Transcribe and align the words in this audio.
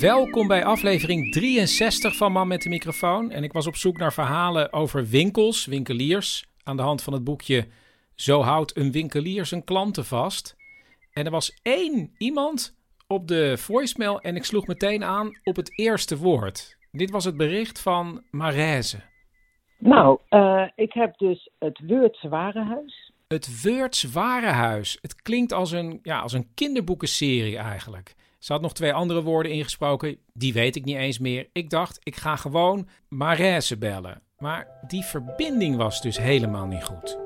Welkom 0.00 0.46
bij 0.46 0.64
aflevering 0.64 1.32
63 1.32 2.16
van 2.16 2.32
Man 2.32 2.48
met 2.48 2.62
de 2.62 2.68
microfoon. 2.68 3.30
En 3.30 3.42
ik 3.42 3.52
was 3.52 3.66
op 3.66 3.76
zoek 3.76 3.98
naar 3.98 4.12
verhalen 4.12 4.72
over 4.72 5.06
winkels, 5.06 5.66
winkeliers. 5.66 6.46
Aan 6.62 6.76
de 6.76 6.82
hand 6.82 7.02
van 7.02 7.12
het 7.12 7.24
boekje 7.24 7.66
Zo 8.14 8.40
houdt 8.42 8.76
een 8.76 8.92
winkelier 8.92 9.46
zijn 9.46 9.64
klanten 9.64 10.04
vast. 10.04 10.56
En 11.12 11.24
er 11.24 11.30
was 11.30 11.58
één 11.62 12.14
iemand 12.18 12.76
op 13.06 13.28
de 13.28 13.58
voicemail 13.58 14.20
en 14.20 14.36
ik 14.36 14.44
sloeg 14.44 14.66
meteen 14.66 15.04
aan 15.04 15.38
op 15.44 15.56
het 15.56 15.78
eerste 15.78 16.16
woord. 16.16 16.76
Dit 16.92 17.10
was 17.10 17.24
het 17.24 17.36
bericht 17.36 17.80
van 17.80 18.22
Marijze. 18.30 19.00
Nou, 19.78 20.18
eh, 20.28 20.64
ik 20.74 20.92
heb 20.92 21.18
dus 21.18 21.50
het 21.58 21.78
Weurtse 21.78 22.28
Warenhuis. 22.28 23.12
Het 23.28 23.62
Weurts 23.62 24.02
Warenhuis. 24.12 24.98
Het 25.02 25.22
klinkt 25.22 25.52
als 25.52 25.72
een, 25.72 26.00
ja, 26.02 26.20
als 26.20 26.32
een 26.32 26.48
kinderboekenserie 26.54 27.56
eigenlijk. 27.56 28.14
Ze 28.40 28.52
had 28.52 28.62
nog 28.62 28.72
twee 28.72 28.92
andere 28.92 29.22
woorden 29.22 29.52
ingesproken, 29.52 30.16
die 30.32 30.52
weet 30.52 30.76
ik 30.76 30.84
niet 30.84 30.96
eens 30.96 31.18
meer. 31.18 31.48
Ik 31.52 31.70
dacht, 31.70 31.98
ik 32.02 32.16
ga 32.16 32.36
gewoon 32.36 32.88
Marijse 33.08 33.78
bellen. 33.78 34.22
Maar 34.38 34.66
die 34.86 35.04
verbinding 35.04 35.76
was 35.76 36.00
dus 36.00 36.18
helemaal 36.18 36.66
niet 36.66 36.84
goed. 36.84 37.18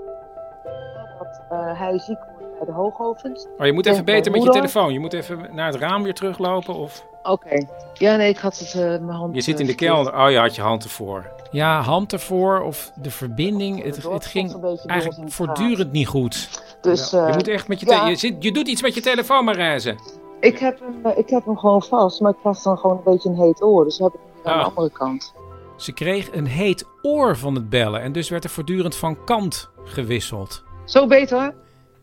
Dat 1.19 1.43
eh, 1.51 1.79
hij 1.79 1.99
ziek 1.99 2.19
wordt 2.39 2.59
bij 2.59 2.67
de 2.67 2.73
Hoogovens. 2.73 3.47
Oh, 3.59 3.67
je 3.67 3.73
moet 3.73 3.87
even 3.87 4.05
beter 4.05 4.33
met 4.33 4.43
je 4.43 4.51
telefoon. 4.51 4.93
Je 4.93 4.99
moet 4.99 5.13
even 5.13 5.55
naar 5.55 5.67
het 5.73 5.81
raam 5.81 6.03
weer 6.03 6.15
teruglopen 6.15 6.75
of... 6.75 7.07
Oké. 7.23 7.67
Ja, 7.93 8.17
nee, 8.17 8.29
ik 8.29 8.39
had 8.39 8.59
het 8.59 8.75
eh, 8.75 8.81
mijn 8.81 9.09
hand. 9.09 9.35
Je 9.35 9.41
zit 9.41 9.61
in 9.61 9.61
eh, 9.61 9.67
de 9.67 9.67
verkeerd. 9.67 9.93
kelder. 9.93 10.21
Oh, 10.21 10.31
je 10.31 10.39
had 10.39 10.55
je 10.55 10.63
hand 10.63 10.85
ervoor. 10.85 11.33
Ja, 11.51 11.81
hand 11.81 12.13
ervoor 12.13 12.61
of 12.61 12.93
de 13.01 13.11
verbinding. 13.11 13.83
Het, 13.83 14.03
het 14.03 14.27
ging 14.27 14.79
eigenlijk 14.87 15.33
voortdurend 15.33 15.93
niet 15.93 16.07
goed. 16.07 16.63
Dus 16.81 17.11
je 17.11 17.31
moet 17.33 17.49
echt 17.49 17.69
met 17.69 17.81
je... 17.81 17.87
ja. 17.87 18.09
je, 18.09 18.17
zit, 18.17 18.35
je 18.39 18.53
doet 18.53 18.69
iets 18.69 18.83
met 18.83 18.95
je 18.95 19.01
telefoon, 19.01 19.45
Marijse. 19.45 20.23
Ik, 20.45 20.59
heb 20.59 20.81
hem, 20.81 21.07
eh, 21.07 21.19
ik 21.19 21.29
heb 21.31 21.45
hem 21.45 21.59
gewoon 21.59 21.83
vast, 21.83 22.21
maar 22.21 22.31
ik 22.33 22.39
was 22.43 22.63
dan 22.63 22.79
gewoon 22.79 22.97
een 22.97 23.13
beetje 23.13 23.29
een 23.29 23.37
heet 23.37 23.63
oor. 23.63 23.85
Dus 23.85 23.99
heb 23.99 24.15
ik 24.15 24.21
hem 24.43 24.53
aan 24.53 24.59
Ah. 24.59 24.65
de 24.65 24.69
andere 24.75 24.91
kant. 24.91 25.35
Ze 25.77 25.93
kreeg 25.93 26.33
een 26.35 26.47
heet 26.47 26.85
oor 27.03 27.37
van 27.37 27.55
het 27.55 27.69
bellen 27.71 28.01
en 28.01 28.13
dus 28.13 28.29
werd 28.29 28.45
er 28.45 28.51
voortdurend 28.51 28.97
van 28.97 29.25
kant 29.25 29.71
gewisseld. 29.85 30.63
Zo 30.85 31.07
beter? 31.07 31.55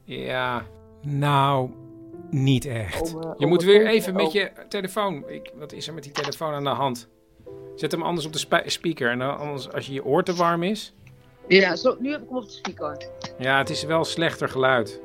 Ja, 0.03 0.63
nou, 1.01 1.69
niet 2.29 2.65
echt. 2.65 3.13
Om, 3.15 3.21
eh, 3.23 3.29
je 3.37 3.45
moet 3.45 3.63
weer 3.63 3.87
even- 3.87 4.13
met 4.13 4.31
je 4.31 4.51
telefoon. 4.69 5.23
Ik, 5.27 5.51
wat 5.59 5.71
is 5.71 5.87
er 5.87 5.93
met 5.93 6.03
die 6.03 6.11
telefoon 6.11 6.53
aan 6.53 6.63
de 6.63 6.69
hand? 6.69 7.07
Zet 7.75 7.91
hem 7.91 8.01
anders 8.03 8.25
op 8.25 8.33
de 8.33 8.39
spe- 8.39 8.63
speaker 8.65 9.09
en 9.11 9.19
dan 9.19 9.37
anders 9.37 9.71
als 9.73 9.87
je 9.87 9.93
je 9.93 10.05
oor 10.05 10.23
te 10.23 10.33
warm 10.33 10.63
is. 10.63 10.93
Ja, 11.47 11.75
zo, 11.75 11.95
nu 11.99 12.11
heb 12.11 12.21
ik 12.21 12.27
hem 12.27 12.37
op 12.37 12.43
de 12.43 12.51
speaker. 12.51 12.97
Ja, 13.37 13.57
het 13.57 13.69
is 13.69 13.83
wel 13.83 14.03
slechter 14.03 14.49
geluid. 14.49 15.01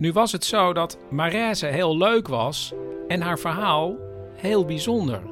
Nu 0.00 0.12
was 0.12 0.32
het 0.32 0.44
zo 0.44 0.72
dat 0.72 0.98
Marijse 1.10 1.66
heel 1.66 1.96
leuk 1.96 2.28
was 2.28 2.72
en 3.08 3.20
haar 3.20 3.38
verhaal 3.38 3.96
heel 4.34 4.64
bijzonder. 4.64 5.22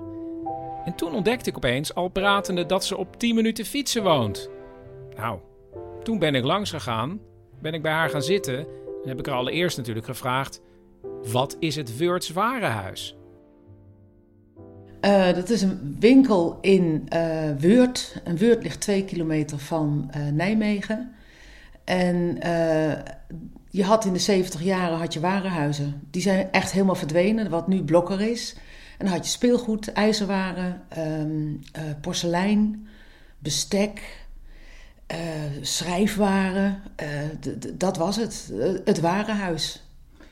En 0.84 0.95
toen 0.95 1.15
ontdekte 1.15 1.51
ik 1.51 1.56
opeens, 1.56 1.95
al 1.95 2.09
pratende, 2.09 2.67
dat 2.67 2.84
ze 2.84 2.97
op 2.97 3.19
10 3.19 3.34
minuten 3.34 3.65
fietsen 3.65 4.03
woont. 4.03 4.51
Nou, 5.17 5.39
toen 6.03 6.19
ben 6.19 6.34
ik 6.34 6.45
langs 6.45 6.71
gegaan, 6.71 7.21
ben 7.61 7.75
ik 7.75 7.83
bij 7.83 7.93
haar 7.93 8.11
gaan 8.11 8.23
zitten 8.23 8.59
en 9.03 9.09
heb 9.09 9.19
ik 9.19 9.27
haar 9.27 9.34
allereerst 9.37 9.77
natuurlijk 9.77 10.07
gevraagd: 10.07 10.61
wat 11.33 11.57
is 11.59 11.77
het 11.77 11.97
Weurts 11.97 12.31
Warenhuis? 12.31 13.17
Eh, 15.01 15.34
dat 15.34 15.51
is 15.51 15.62
een 15.62 15.97
winkel 16.01 16.59
in 16.61 17.07
eh 17.09 17.51
Weurt. 17.59 18.21
En 18.25 18.37
Weurt 18.37 18.62
ligt 18.62 18.81
twee 18.81 19.05
kilometer 19.05 19.59
van 19.59 20.09
eh, 20.11 20.27
Nijmegen. 20.33 21.12
En 21.88 22.41
eh, 22.41 22.99
je 23.71 23.84
had 23.84 24.04
in 24.04 24.12
de 24.12 24.19
70 24.19 24.62
jaren 24.62 24.99
had 24.99 25.12
je 25.12 25.21
warenhuizen. 25.21 26.00
Die 26.10 26.22
zijn 26.22 26.53
echt 26.53 26.72
helemaal 26.72 26.94
verdwenen, 26.94 27.50
wat 27.50 27.69
nu 27.69 27.84
Blokker 27.84 28.21
is. 28.21 28.56
En 28.99 29.04
dan 29.04 29.15
had 29.15 29.25
je 29.25 29.31
speelgoed, 29.31 29.93
ijzerwaren, 29.93 30.82
ehm, 30.88 31.54
eh, 31.72 31.82
porselein, 32.00 32.88
bestek, 33.38 34.27
eh, 35.06 35.19
schrijfwaren. 35.60 36.82
Dat 37.75 37.97
was 37.97 38.16
het, 38.16 38.53
het 38.84 39.00
warenhuis. 39.00 39.84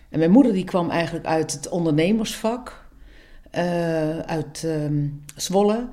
En 0.09 0.19
mijn 0.19 0.31
moeder 0.31 0.53
die 0.53 0.65
kwam 0.65 0.91
eigenlijk 0.91 1.27
uit 1.27 1.53
het 1.53 1.69
ondernemersvak 1.69 2.85
uit 4.27 4.65
ehm, 4.65 5.09
Zwolle. 5.37 5.89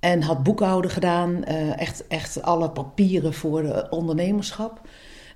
En 0.00 0.22
had 0.22 0.42
boekhouden 0.42 0.90
gedaan, 0.90 1.44
eh, 1.44 1.78
echt, 1.80 2.06
echt 2.06 2.42
alle 2.42 2.70
papieren 2.70 3.34
voor 3.34 3.62
de 3.62 3.86
ondernemerschap. 3.90 4.80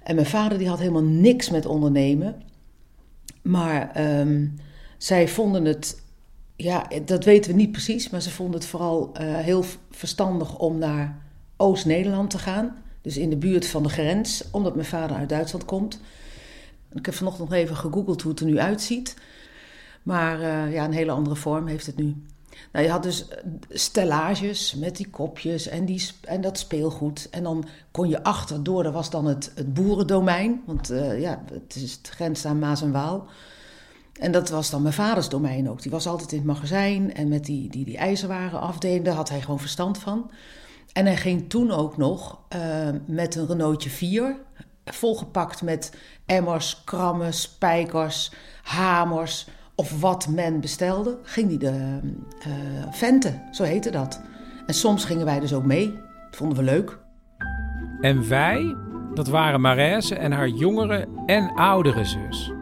En 0.02 0.14
mijn 0.14 0.26
vader 0.26 0.58
die 0.58 0.68
had 0.68 0.78
helemaal 0.78 1.02
niks 1.02 1.50
met 1.50 1.66
ondernemen. 1.66 2.42
Maar 3.42 3.90
ehm, 3.90 4.46
zij 4.98 5.28
vonden 5.28 5.64
het, 5.64 6.02
ja, 6.56 6.88
dat 7.04 7.24
weten 7.24 7.50
we 7.50 7.56
niet 7.56 7.72
precies, 7.72 8.10
maar 8.10 8.22
ze 8.22 8.30
vonden 8.30 8.54
het 8.60 8.68
vooral 8.68 9.10
eh, 9.12 9.34
heel 9.36 9.64
verstandig 9.90 10.58
om 10.58 10.78
naar 10.78 11.22
Oost-Nederland 11.56 12.30
te 12.30 12.38
gaan. 12.38 12.76
Dus 13.00 13.16
in 13.16 13.30
de 13.30 13.36
buurt 13.36 13.66
van 13.66 13.82
de 13.82 13.88
grens, 13.88 14.44
omdat 14.50 14.74
mijn 14.74 14.86
vader 14.86 15.16
uit 15.16 15.28
Duitsland 15.28 15.64
komt. 15.64 16.00
Ik 16.92 17.06
heb 17.06 17.14
vanochtend 17.14 17.48
nog 17.48 17.58
even 17.58 17.76
gegoogeld 17.76 18.22
hoe 18.22 18.30
het 18.30 18.40
er 18.40 18.46
nu 18.46 18.58
uitziet. 18.58 19.16
Maar 20.02 20.40
eh, 20.40 20.72
ja, 20.72 20.84
een 20.84 20.92
hele 20.92 21.10
andere 21.10 21.36
vorm 21.36 21.66
heeft 21.66 21.86
het 21.86 21.96
nu. 21.96 22.14
Nou, 22.72 22.84
je 22.84 22.90
had 22.90 23.02
dus 23.02 23.28
eh, 23.28 23.38
stellages 23.68 24.74
met 24.74 24.96
die 24.96 25.10
kopjes 25.10 25.66
en, 25.66 25.84
die, 25.84 26.08
en 26.20 26.40
dat 26.40 26.58
speelgoed. 26.58 27.28
En 27.30 27.42
dan 27.42 27.64
kon 27.90 28.08
je 28.08 28.22
achterdoor, 28.22 28.82
dat 28.82 28.92
was 28.92 29.10
dan 29.10 29.26
het, 29.26 29.52
het 29.54 29.74
boerendomein. 29.74 30.62
Want 30.66 30.90
eh, 30.90 31.20
ja, 31.20 31.42
het 31.52 31.74
is 31.74 31.92
het 31.92 32.08
grens 32.08 32.44
aan 32.44 32.58
Maas 32.58 32.82
en 32.82 32.92
Waal. 32.92 33.26
En 34.20 34.32
dat 34.32 34.48
was 34.48 34.70
dan 34.70 34.82
mijn 34.82 34.94
vaders 34.94 35.28
domein 35.28 35.70
ook. 35.70 35.82
Die 35.82 35.90
was 35.90 36.06
altijd 36.06 36.32
in 36.32 36.38
het 36.38 36.46
magazijn 36.46 37.14
en 37.14 37.28
met 37.28 37.44
die, 37.44 37.70
die, 37.70 37.84
die 37.84 37.96
ijzerwaren 37.96 38.60
afdeling, 38.60 39.04
daar 39.04 39.14
had 39.14 39.28
hij 39.28 39.40
gewoon 39.40 39.60
verstand 39.60 39.98
van. 39.98 40.30
En 40.92 41.06
hij 41.06 41.16
ging 41.16 41.48
toen 41.48 41.70
ook 41.70 41.96
nog 41.96 42.38
eh, 42.48 42.88
met 43.06 43.34
een 43.34 43.46
Renaultje 43.46 43.90
4, 43.90 44.36
volgepakt 44.84 45.62
met 45.62 45.92
emmers, 46.26 46.82
krammen, 46.84 47.32
spijkers, 47.32 48.32
hamers 48.62 49.46
of 49.74 50.00
wat 50.00 50.28
men 50.28 50.60
bestelde, 50.60 51.18
ging 51.22 51.48
hij 51.48 51.58
de 51.58 52.00
eh 52.40 52.52
venten, 52.90 53.42
zo 53.50 53.62
heette 53.62 53.90
dat. 53.90 54.22
En 54.66 54.74
soms 54.74 55.04
gingen 55.04 55.24
wij 55.24 55.40
dus 55.40 55.54
ook 55.54 55.64
mee. 55.64 55.92
Dat 56.30 56.36
vonden 56.36 56.58
we 56.58 56.64
leuk. 56.64 56.98
En 58.00 58.28
wij, 58.28 58.76
dat 59.14 59.28
waren 59.28 59.60
Marijse 59.60 60.14
en 60.14 60.32
haar 60.32 60.48
jongere 60.48 61.08
en 61.26 61.52
oudere 61.54 62.04
zus. 62.04 62.52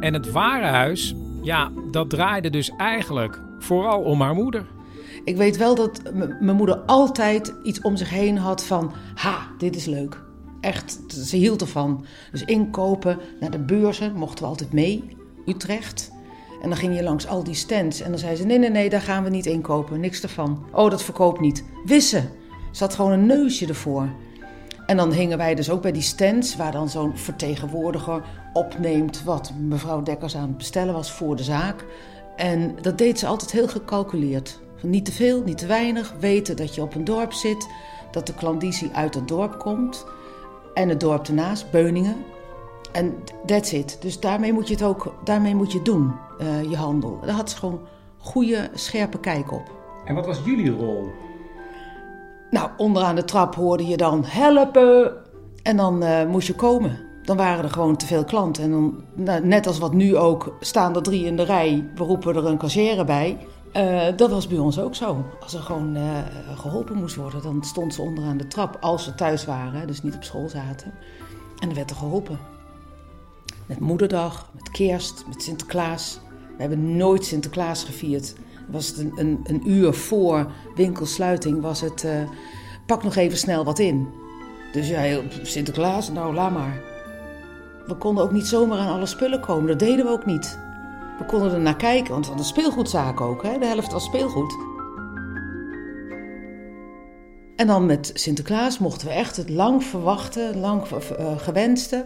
En 0.00 0.14
het 0.14 0.30
warenhuis, 0.30 1.14
ja, 1.42 1.70
dat 1.90 2.10
draaide 2.10 2.50
dus 2.50 2.70
eigenlijk 2.76 3.40
vooral 3.58 4.02
om 4.02 4.20
haar 4.20 4.34
moeder. 4.34 4.66
Ik 5.24 5.36
weet 5.36 5.56
wel 5.56 5.74
dat 5.74 6.02
mijn 6.40 6.56
moeder 6.56 6.76
altijd 6.76 7.54
iets 7.62 7.80
om 7.80 7.96
zich 7.96 8.10
heen 8.10 8.38
had 8.38 8.64
van... 8.64 8.92
Ha, 9.14 9.38
dit 9.58 9.76
is 9.76 9.84
leuk. 9.84 10.24
Echt, 10.60 10.98
ze 11.08 11.36
hield 11.36 11.60
ervan. 11.60 12.04
Dus 12.30 12.44
inkopen, 12.44 13.18
naar 13.40 13.50
de 13.50 13.58
beurzen 13.58 14.14
mochten 14.14 14.44
we 14.44 14.50
altijd 14.50 14.72
mee. 14.72 15.16
Utrecht. 15.46 16.12
En 16.62 16.68
dan 16.68 16.78
ging 16.78 16.96
je 16.96 17.02
langs 17.02 17.26
al 17.26 17.44
die 17.44 17.54
stands. 17.54 18.00
En 18.00 18.10
dan 18.10 18.18
zei 18.18 18.36
ze, 18.36 18.44
nee, 18.44 18.58
nee, 18.58 18.70
nee, 18.70 18.90
daar 18.90 19.00
gaan 19.00 19.24
we 19.24 19.30
niet 19.30 19.46
inkopen. 19.46 20.00
Niks 20.00 20.22
ervan. 20.22 20.64
Oh, 20.72 20.90
dat 20.90 21.02
verkoopt 21.02 21.40
niet. 21.40 21.64
Wissen. 21.84 22.30
Ze 22.72 22.82
had 22.82 22.94
gewoon 22.94 23.12
een 23.12 23.26
neusje 23.26 23.66
ervoor. 23.66 24.08
En 24.86 24.96
dan 24.96 25.12
hingen 25.12 25.38
wij 25.38 25.54
dus 25.54 25.70
ook 25.70 25.82
bij 25.82 25.92
die 25.92 26.02
stands, 26.02 26.56
waar 26.56 26.72
dan 26.72 26.88
zo'n 26.88 27.16
vertegenwoordiger 27.16 28.22
opneemt 28.52 29.22
wat 29.22 29.52
mevrouw 29.60 30.02
Dekkers 30.02 30.36
aan 30.36 30.48
het 30.48 30.56
bestellen 30.56 30.94
was 30.94 31.12
voor 31.12 31.36
de 31.36 31.42
zaak. 31.42 31.84
En 32.36 32.74
dat 32.82 32.98
deed 32.98 33.18
ze 33.18 33.26
altijd 33.26 33.50
heel 33.50 33.68
gecalculeerd. 33.68 34.60
Niet 34.82 35.04
te 35.04 35.12
veel, 35.12 35.42
niet 35.42 35.58
te 35.58 35.66
weinig, 35.66 36.14
weten 36.20 36.56
dat 36.56 36.74
je 36.74 36.82
op 36.82 36.94
een 36.94 37.04
dorp 37.04 37.32
zit, 37.32 37.68
dat 38.10 38.26
de 38.26 38.34
klandizie 38.34 38.90
uit 38.92 39.14
het 39.14 39.28
dorp 39.28 39.58
komt. 39.58 40.06
En 40.74 40.88
het 40.88 41.00
dorp 41.00 41.26
ernaast, 41.26 41.70
Beuningen. 41.70 42.16
En 42.96 43.14
that's 43.46 43.72
it. 43.72 43.96
Dus 44.00 44.20
daarmee 44.20 44.52
moet 44.52 44.68
je 44.68 44.74
het 44.74 44.82
ook 44.82 45.14
daarmee 45.24 45.54
moet 45.54 45.72
je 45.72 45.82
doen, 45.82 46.12
eh, 46.38 46.70
je 46.70 46.76
handel. 46.76 47.18
Daar 47.24 47.34
had 47.34 47.50
ze 47.50 47.56
gewoon 47.56 47.80
goede, 48.18 48.70
scherpe 48.74 49.18
kijk 49.18 49.52
op. 49.52 49.70
En 50.04 50.14
wat 50.14 50.26
was 50.26 50.40
jullie 50.44 50.70
rol? 50.70 51.08
Nou, 52.50 52.70
onderaan 52.76 53.14
de 53.14 53.24
trap 53.24 53.54
hoorde 53.54 53.86
je 53.86 53.96
dan 53.96 54.24
helpen. 54.24 55.12
En 55.62 55.76
dan 55.76 56.02
eh, 56.02 56.26
moest 56.26 56.46
je 56.46 56.54
komen. 56.54 56.98
Dan 57.22 57.36
waren 57.36 57.64
er 57.64 57.70
gewoon 57.70 57.96
te 57.96 58.06
veel 58.06 58.24
klanten. 58.24 58.62
En 58.62 58.70
dan, 58.70 59.04
nou, 59.14 59.46
net 59.46 59.66
als 59.66 59.78
wat 59.78 59.92
nu 59.92 60.16
ook, 60.16 60.56
staan 60.60 60.96
er 60.96 61.02
drie 61.02 61.24
in 61.24 61.36
de 61.36 61.42
rij. 61.42 61.90
We 61.94 62.04
roepen 62.04 62.36
er 62.36 62.46
een 62.46 62.58
cashier 62.58 63.04
bij. 63.04 63.38
Eh, 63.72 64.16
dat 64.16 64.30
was 64.30 64.46
bij 64.46 64.58
ons 64.58 64.80
ook 64.80 64.94
zo. 64.94 65.24
Als 65.40 65.54
er 65.54 65.62
gewoon 65.62 65.96
eh, 65.96 66.02
geholpen 66.54 66.96
moest 66.96 67.16
worden, 67.16 67.42
dan 67.42 67.62
stond 67.64 67.94
ze 67.94 68.02
onderaan 68.02 68.36
de 68.36 68.46
trap. 68.46 68.76
Als 68.80 69.04
ze 69.04 69.14
thuis 69.14 69.44
waren, 69.44 69.86
dus 69.86 70.02
niet 70.02 70.14
op 70.14 70.24
school 70.24 70.48
zaten. 70.48 70.92
En 71.58 71.66
dan 71.66 71.74
werd 71.74 71.90
er 71.90 71.96
geholpen. 71.96 72.55
Met 73.66 73.80
moederdag, 73.80 74.50
met 74.54 74.70
kerst, 74.70 75.24
met 75.28 75.42
Sinterklaas. 75.42 76.20
We 76.56 76.62
hebben 76.62 76.96
nooit 76.96 77.24
Sinterklaas 77.24 77.84
gevierd. 77.84 78.34
Was 78.68 78.88
het 78.88 78.98
een, 78.98 79.12
een, 79.16 79.40
een 79.44 79.70
uur 79.70 79.92
voor 79.92 80.52
winkelsluiting, 80.74 81.60
was 81.60 81.80
het 81.80 82.04
uh, 82.04 82.10
pak 82.86 83.02
nog 83.02 83.16
even 83.16 83.38
snel 83.38 83.64
wat 83.64 83.78
in. 83.78 84.08
Dus 84.72 84.88
ja, 84.88 85.20
Sinterklaas, 85.42 86.10
nou 86.10 86.34
laat 86.34 86.52
maar. 86.52 86.82
We 87.86 87.94
konden 87.94 88.24
ook 88.24 88.32
niet 88.32 88.46
zomaar 88.46 88.78
aan 88.78 88.94
alle 88.94 89.06
spullen 89.06 89.40
komen, 89.40 89.66
dat 89.66 89.78
deden 89.78 90.04
we 90.04 90.10
ook 90.10 90.26
niet. 90.26 90.58
We 91.18 91.24
konden 91.24 91.52
er 91.52 91.60
naar 91.60 91.76
kijken, 91.76 92.12
want 92.12 92.26
van 92.26 92.36
de 92.36 92.42
speelgoedzaak 92.42 93.20
ook, 93.20 93.42
hè? 93.42 93.58
de 93.58 93.66
helft 93.66 93.92
was 93.92 94.04
speelgoed. 94.04 94.56
En 97.56 97.66
dan 97.66 97.86
met 97.86 98.10
Sinterklaas 98.14 98.78
mochten 98.78 99.08
we 99.08 99.12
echt 99.12 99.36
het 99.36 99.50
lang 99.50 99.84
verwachten, 99.84 100.60
lang 100.60 100.82
uh, 100.90 101.38
gewenste 101.38 102.04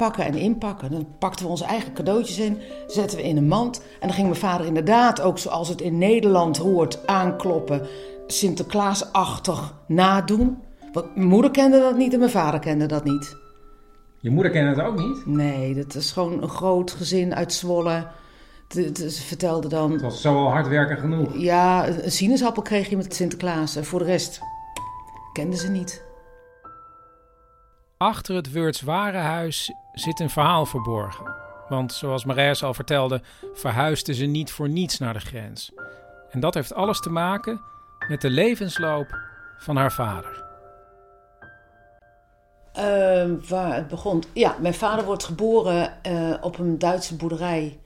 pakken 0.00 0.24
en 0.24 0.34
inpakken. 0.34 0.90
Dan 0.90 1.06
pakten 1.18 1.44
we 1.44 1.50
onze 1.50 1.64
eigen 1.64 1.92
cadeautjes 1.92 2.38
in, 2.38 2.58
zetten 2.86 3.18
we 3.18 3.24
in 3.24 3.36
een 3.36 3.48
mand. 3.48 3.82
En 4.00 4.06
dan 4.06 4.12
ging 4.12 4.26
mijn 4.26 4.40
vader 4.40 4.66
inderdaad, 4.66 5.20
ook 5.20 5.38
zoals 5.38 5.68
het 5.68 5.80
in 5.80 5.98
Nederland 5.98 6.56
hoort, 6.56 7.06
aankloppen. 7.06 7.86
Sinterklaasachtig 8.26 9.74
nadoen. 9.86 10.58
Want 10.92 11.16
mijn 11.16 11.28
moeder 11.28 11.50
kende 11.50 11.78
dat 11.78 11.96
niet 11.96 12.12
en 12.12 12.18
mijn 12.18 12.30
vader 12.30 12.60
kende 12.60 12.86
dat 12.86 13.04
niet. 13.04 13.36
Je 14.20 14.30
moeder 14.30 14.52
kende 14.52 14.74
dat 14.74 14.84
ook 14.84 14.98
niet? 14.98 15.26
Nee, 15.26 15.74
dat 15.74 15.94
is 15.94 16.12
gewoon 16.12 16.42
een 16.42 16.48
groot 16.48 16.90
gezin 16.90 17.34
uit 17.34 17.52
Zwolle. 17.52 18.06
Ze 18.94 19.22
vertelde 19.26 19.68
dan... 19.68 19.92
Het 19.92 20.02
was 20.02 20.20
zo 20.20 20.34
al 20.34 20.50
hard 20.50 20.68
werken 20.68 20.98
genoeg. 20.98 21.36
Ja, 21.36 21.88
een 21.88 22.10
sinaasappel 22.10 22.62
kreeg 22.62 22.88
je 22.88 22.96
met 22.96 23.14
Sinterklaas. 23.14 23.76
En 23.76 23.84
voor 23.84 23.98
de 23.98 24.04
rest 24.04 24.40
kenden 25.32 25.58
ze 25.58 25.68
niet. 25.68 26.08
Achter 28.02 28.34
het 28.34 28.52
Wurts 28.52 28.80
Warenhuis 28.80 29.72
zit 30.00 30.20
een 30.20 30.30
verhaal 30.30 30.66
verborgen. 30.66 31.34
Want 31.68 31.92
zoals 31.92 32.24
Marijs 32.24 32.62
al 32.62 32.74
vertelde, 32.74 33.22
verhuisde 33.54 34.14
ze 34.14 34.24
niet 34.24 34.52
voor 34.52 34.68
niets 34.68 34.98
naar 34.98 35.12
de 35.12 35.20
grens. 35.20 35.72
En 36.30 36.40
dat 36.40 36.54
heeft 36.54 36.74
alles 36.74 37.00
te 37.00 37.10
maken 37.10 37.60
met 38.08 38.20
de 38.20 38.30
levensloop 38.30 39.18
van 39.58 39.76
haar 39.76 39.92
vader. 39.92 40.44
Uh, 42.76 43.48
waar 43.48 43.74
het 43.74 43.88
begon. 43.88 44.22
Ja, 44.32 44.56
mijn 44.60 44.74
vader 44.74 45.04
wordt 45.04 45.24
geboren 45.24 45.98
uh, 46.06 46.34
op 46.40 46.58
een 46.58 46.78
Duitse 46.78 47.16
boerderij 47.16 47.78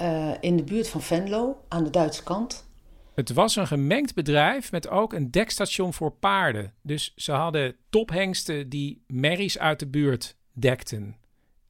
uh, 0.00 0.30
in 0.40 0.56
de 0.56 0.62
buurt 0.62 0.88
van 0.88 1.02
Venlo, 1.02 1.64
aan 1.68 1.84
de 1.84 1.90
Duitse 1.90 2.22
kant. 2.22 2.70
Het 3.14 3.32
was 3.32 3.56
een 3.56 3.66
gemengd 3.66 4.14
bedrijf 4.14 4.72
met 4.72 4.88
ook 4.88 5.12
een 5.12 5.30
dekstation 5.30 5.92
voor 5.92 6.10
paarden. 6.12 6.72
Dus 6.82 7.12
ze 7.16 7.32
hadden 7.32 7.76
tophengsten 7.90 8.68
die 8.68 9.04
merries 9.06 9.58
uit 9.58 9.78
de 9.78 9.86
buurt 9.86 10.36
dekten. 10.52 11.16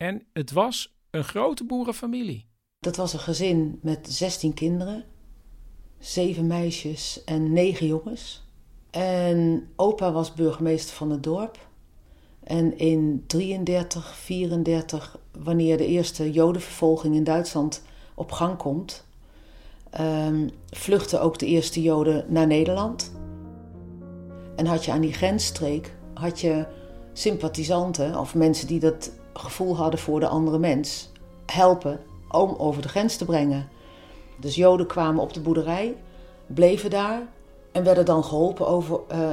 En 0.03 0.23
het 0.33 0.53
was 0.53 0.97
een 1.11 1.25
grote 1.25 1.65
boerenfamilie. 1.65 2.47
Dat 2.79 2.97
was 2.97 3.13
een 3.13 3.19
gezin 3.19 3.79
met 3.83 4.13
16 4.13 4.55
kinderen, 4.55 5.05
zeven 5.99 6.47
meisjes 6.47 7.25
en 7.25 7.53
negen 7.53 7.87
jongens. 7.87 8.45
En 8.91 9.69
opa 9.77 10.13
was 10.13 10.35
burgemeester 10.35 10.97
van 10.97 11.11
het 11.11 11.23
dorp. 11.23 11.69
En 12.45 12.79
in 12.79 13.25
33, 13.27 14.15
34, 14.17 15.19
wanneer 15.33 15.77
de 15.77 15.87
eerste 15.87 16.33
jodenvervolging 16.33 17.15
in 17.15 17.25
Duitsland 17.25 17.83
op 18.15 18.33
gang 18.33 18.57
komt, 18.57 19.07
um, 20.01 20.51
vluchtten 20.71 21.21
ook 21.21 21.39
de 21.39 21.47
eerste 21.47 21.83
Joden 21.83 22.25
naar 22.29 22.47
Nederland. 22.47 23.13
En 24.57 24.67
had 24.67 24.85
je 24.85 24.93
aan 24.93 25.01
die 25.01 25.13
grensstreek 25.13 25.95
had 26.15 26.41
je 26.41 26.67
sympathisanten 27.13 28.19
of 28.19 28.35
mensen 28.35 28.67
die 28.67 28.81
dat 28.81 29.21
gevoel 29.35 29.77
hadden 29.77 30.01
voor 30.01 30.21
de 30.21 30.29
andere 30.29 30.59
mens 30.59 31.11
helpen 31.47 32.01
om 32.29 32.55
over 32.59 32.83
de 32.83 32.89
grens 32.89 33.17
te 33.17 33.25
brengen. 33.25 33.69
Dus 34.37 34.55
Joden 34.55 34.87
kwamen 34.87 35.23
op 35.23 35.33
de 35.33 35.41
boerderij, 35.41 35.97
bleven 36.47 36.91
daar 36.91 37.23
en 37.73 37.85
werden 37.85 38.05
dan 38.05 38.25
geholpen 38.25 38.67
over 38.67 39.01
uh, 39.13 39.33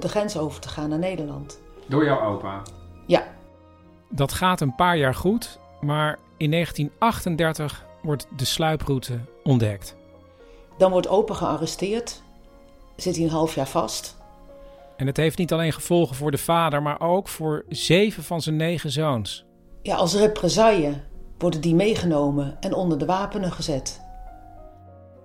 de 0.00 0.08
grens 0.08 0.38
over 0.38 0.60
te 0.60 0.68
gaan 0.68 0.88
naar 0.88 0.98
Nederland. 0.98 1.60
Door 1.86 2.04
jouw 2.04 2.20
opa? 2.20 2.62
Ja. 3.06 3.24
Dat 4.08 4.32
gaat 4.32 4.60
een 4.60 4.74
paar 4.74 4.96
jaar 4.96 5.14
goed, 5.14 5.58
maar 5.80 6.18
in 6.36 6.50
1938 6.50 7.84
wordt 8.02 8.26
de 8.36 8.44
sluiproute 8.44 9.18
ontdekt. 9.42 9.96
Dan 10.78 10.90
wordt 10.90 11.08
opa 11.08 11.34
gearresteerd, 11.34 12.22
zit 12.96 13.16
hij 13.16 13.24
een 13.24 13.30
half 13.30 13.54
jaar 13.54 13.68
vast. 13.68 14.16
En 15.00 15.06
het 15.06 15.16
heeft 15.16 15.38
niet 15.38 15.52
alleen 15.52 15.72
gevolgen 15.72 16.16
voor 16.16 16.30
de 16.30 16.38
vader, 16.38 16.82
maar 16.82 17.00
ook 17.00 17.28
voor 17.28 17.64
zeven 17.68 18.22
van 18.22 18.40
zijn 18.40 18.56
negen 18.56 18.90
zoons. 18.90 19.44
Ja, 19.82 19.96
als 19.96 20.14
represaille 20.14 20.94
worden 21.38 21.60
die 21.60 21.74
meegenomen 21.74 22.56
en 22.60 22.74
onder 22.74 22.98
de 22.98 23.04
wapenen 23.04 23.52
gezet. 23.52 24.00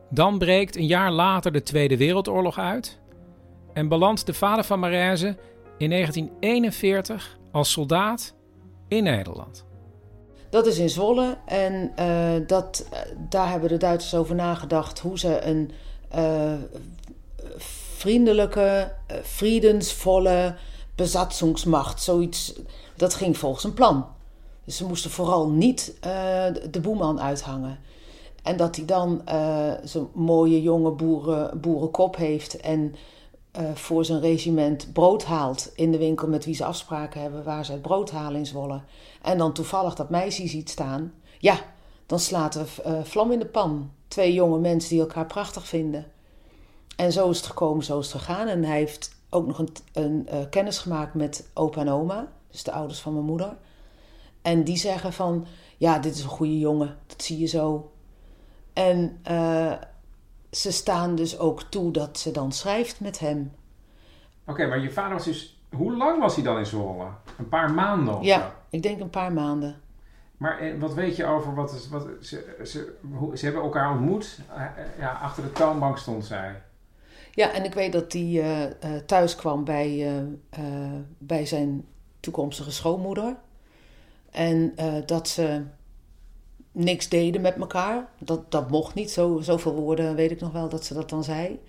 Dan 0.10 0.38
breekt 0.38 0.76
een 0.76 0.86
jaar 0.86 1.12
later 1.12 1.52
de 1.52 1.64
Tweede 1.64 1.98
Wereldoorlog 1.98 2.58
uit 2.58 3.00
en 3.74 3.88
belandt 3.88 4.26
de 4.26 4.34
vader 4.34 4.64
van 4.64 4.80
Marijze 4.80 5.38
in 5.78 5.90
1941 5.90 7.38
als 7.52 7.72
soldaat 7.72 8.34
in 8.88 9.04
Nederland. 9.04 9.66
Dat 10.50 10.68
is 10.68 10.78
in 10.78 10.90
Zwolle 10.90 11.38
en 11.46 11.92
uh, 12.00 12.48
dat, 12.48 12.90
daar 13.30 13.50
hebben 13.50 13.70
de 13.70 13.78
Duitsers 13.78 14.16
over 14.16 14.36
nagedacht 14.36 15.00
hoe 15.00 15.20
ze 15.20 15.42
een 15.42 15.72
uh, 16.16 16.54
vriendelijke, 18.06 18.92
uh, 19.12 19.18
vriendensvolle 19.22 20.56
besatzungsmacht, 20.96 22.02
zoiets, 22.02 22.54
dat 22.96 23.14
ging 23.14 23.38
volgens 23.38 23.64
een 23.64 23.74
plan. 23.74 24.06
Dus 24.66 24.78
ze 24.78 24.86
moesten 24.86 25.12
vooral 25.12 25.50
niet 25.50 25.98
de 26.72 26.80
boeman 26.82 27.22
uithangen. 27.22 27.80
En 28.44 28.58
dat 28.58 28.76
hij 28.76 28.86
dan 28.86 29.22
zo'n 29.84 30.10
mooie 30.14 30.62
jonge 30.62 30.92
boeren, 30.92 31.62
boerenkop 31.62 32.16
heeft 32.16 32.60
en 32.60 32.96
voor 33.74 34.06
zijn 34.06 34.20
regiment 34.20 34.94
brood 34.94 35.24
haalt 35.24 35.72
in 35.76 35.92
de 35.92 35.98
winkel 35.98 36.28
met 36.28 36.46
wie 36.46 36.56
ze 36.56 36.66
afspraken 36.66 37.22
hebben 37.22 37.44
waar 37.44 37.66
ze 37.66 37.72
het 37.72 37.82
brood 37.82 38.12
halen 38.12 38.40
in 38.40 38.46
Zwolle 38.46 38.82
en 39.22 39.38
dan 39.38 39.54
toevallig 39.54 39.96
dat 39.96 40.10
meisje 40.10 40.48
ziet 40.48 40.70
staan, 40.70 41.14
ja, 41.40 41.60
dan 42.06 42.20
slaat 42.20 42.56
er 42.56 42.68
uh, 42.88 43.04
vlam 43.04 43.32
in 43.32 43.40
de 43.40 43.46
pan. 43.46 43.92
Twee 44.08 44.34
jonge 44.34 44.60
mensen 44.60 44.90
die 44.90 45.00
elkaar 45.00 45.26
prachtig 45.26 45.68
vinden. 45.68 46.06
En 46.96 47.12
zo 47.12 47.30
is 47.30 47.38
het 47.38 47.46
gekomen, 47.46 47.84
zo 47.84 48.00
is 48.00 48.12
het 48.14 48.22
gegaan. 48.22 48.48
En 48.48 48.64
hij 48.64 48.78
heeft 48.78 49.16
ook 49.30 49.48
nog 49.48 49.60
een, 49.60 49.70
een 49.94 50.28
uh, 50.34 50.40
kennis 50.50 50.78
gemaakt 50.78 51.14
met 51.14 51.50
opa 51.54 51.82
en 51.82 51.90
oma, 51.90 52.28
dus 52.52 52.64
de 52.64 52.72
ouders 52.72 53.00
van 53.00 53.14
mijn 53.14 53.26
moeder. 53.26 53.58
En 54.42 54.64
die 54.64 54.78
zeggen 54.78 55.14
van, 55.14 55.46
ja, 55.78 56.00
dit 56.00 56.16
is 56.16 56.24
een 56.24 56.30
goede 56.30 56.60
jongen, 56.60 56.98
dat 57.08 57.24
zie 57.24 57.40
je 57.40 57.46
zo. 57.46 57.92
En 58.74 59.20
uh, 59.32 59.74
ze 60.52 60.72
staan 60.72 61.16
dus 61.16 61.40
ook 61.40 61.62
toe 61.64 61.92
dat 61.92 62.20
ze 62.20 62.32
dan 62.32 62.52
schrijft 62.52 63.00
met 63.00 63.20
hem. 63.20 63.52
Oké, 64.42 64.52
okay, 64.52 64.68
maar 64.68 64.80
je 64.80 64.92
vader 64.92 65.14
was 65.14 65.26
dus 65.26 65.60
hoe 65.76 65.98
lang 65.98 66.20
was 66.20 66.36
hij 66.36 66.44
dan 66.44 66.58
in 66.58 66.66
Zwolle? 66.66 67.08
Een 67.38 67.50
paar 67.50 67.74
maanden 67.74 68.18
of 68.18 68.24
Ja, 68.24 68.40
zo? 68.40 68.46
ik 68.70 68.84
denk 68.84 69.00
een 69.00 69.10
paar 69.10 69.34
maanden. 69.34 69.82
Maar 70.38 70.60
eh, 70.60 70.80
wat 70.80 70.94
weet 70.94 71.16
je 71.16 71.26
over 71.26 71.56
wat, 71.56 71.88
wat 71.88 72.08
ze, 72.22 72.56
ze, 72.64 72.96
ze 73.34 73.46
hebben 73.46 73.62
elkaar 73.64 73.92
ontmoet? 73.92 74.40
Eh, 74.56 74.66
ja, 75.00 75.12
achter 75.12 75.44
de 75.44 75.52
toonbank 75.52 75.98
stond 75.98 76.26
zij. 76.26 76.62
Ja, 77.36 77.52
en 77.52 77.64
ik 77.64 77.74
weet 77.74 77.92
dat 77.92 78.14
hij 78.14 78.22
uh, 78.22 78.62
uh, 78.62 78.70
thuis 79.06 79.36
kwam 79.36 79.64
bij, 79.64 80.18
uh, 80.58 81.00
bij 81.18 81.46
zijn 81.46 81.86
toekomstige 82.20 82.72
schoonmoeder. 82.72 83.38
En 84.32 84.76
dat 85.06 85.28
ze 85.28 85.64
niks 86.72 87.10
deden 87.10 87.42
met 87.42 87.56
elkaar. 87.56 88.10
Dat, 88.20 88.52
dat 88.52 88.70
mocht 88.70 88.94
niet, 88.94 89.12
zo, 89.12 89.40
zoveel 89.42 89.74
woorden 89.74 90.16
weet 90.16 90.32
ik 90.32 90.40
nog 90.40 90.52
wel 90.52 90.70
dat 90.70 90.86
ze 90.86 90.94
dat 90.94 91.10
dan 91.10 91.24
zei. 91.24 91.60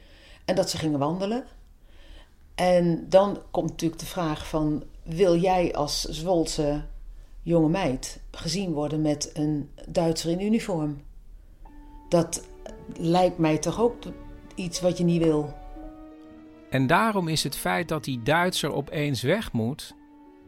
En 0.45 0.55
dat 0.55 0.71
ze 0.71 0.79
gingen 0.79 0.99
wandelen. 0.99 1.45
En 2.55 3.09
dan 3.09 3.39
komt 3.51 3.71
natuurlijk 3.71 4.01
de 4.01 4.07
vraag 4.07 4.49
van, 4.49 4.85
wil 5.03 5.37
jij 5.37 5.75
als 5.75 6.03
Zwolse 6.03 6.83
jonge 7.43 7.69
meid 7.69 8.21
gezien 8.31 8.73
worden 8.73 9.03
met 9.03 9.31
een 9.35 9.71
Duitser 9.89 10.31
in 10.31 10.41
uniform? 10.41 11.01
Dat 12.09 12.43
lijkt 12.97 13.39
mij 13.39 13.59
toch 13.59 13.81
ook 13.81 13.95
iets 14.57 14.81
wat 14.81 14.99
je 14.99 15.05
niet 15.05 15.23
wil. 15.23 15.55
En 16.71 16.87
daarom 16.87 17.29
is 17.29 17.43
het 17.43 17.57
feit 17.57 17.89
dat 17.89 18.05
die 18.05 18.23
Duitser 18.23 18.73
opeens 18.73 19.23
weg 19.23 19.53
moet 19.53 19.95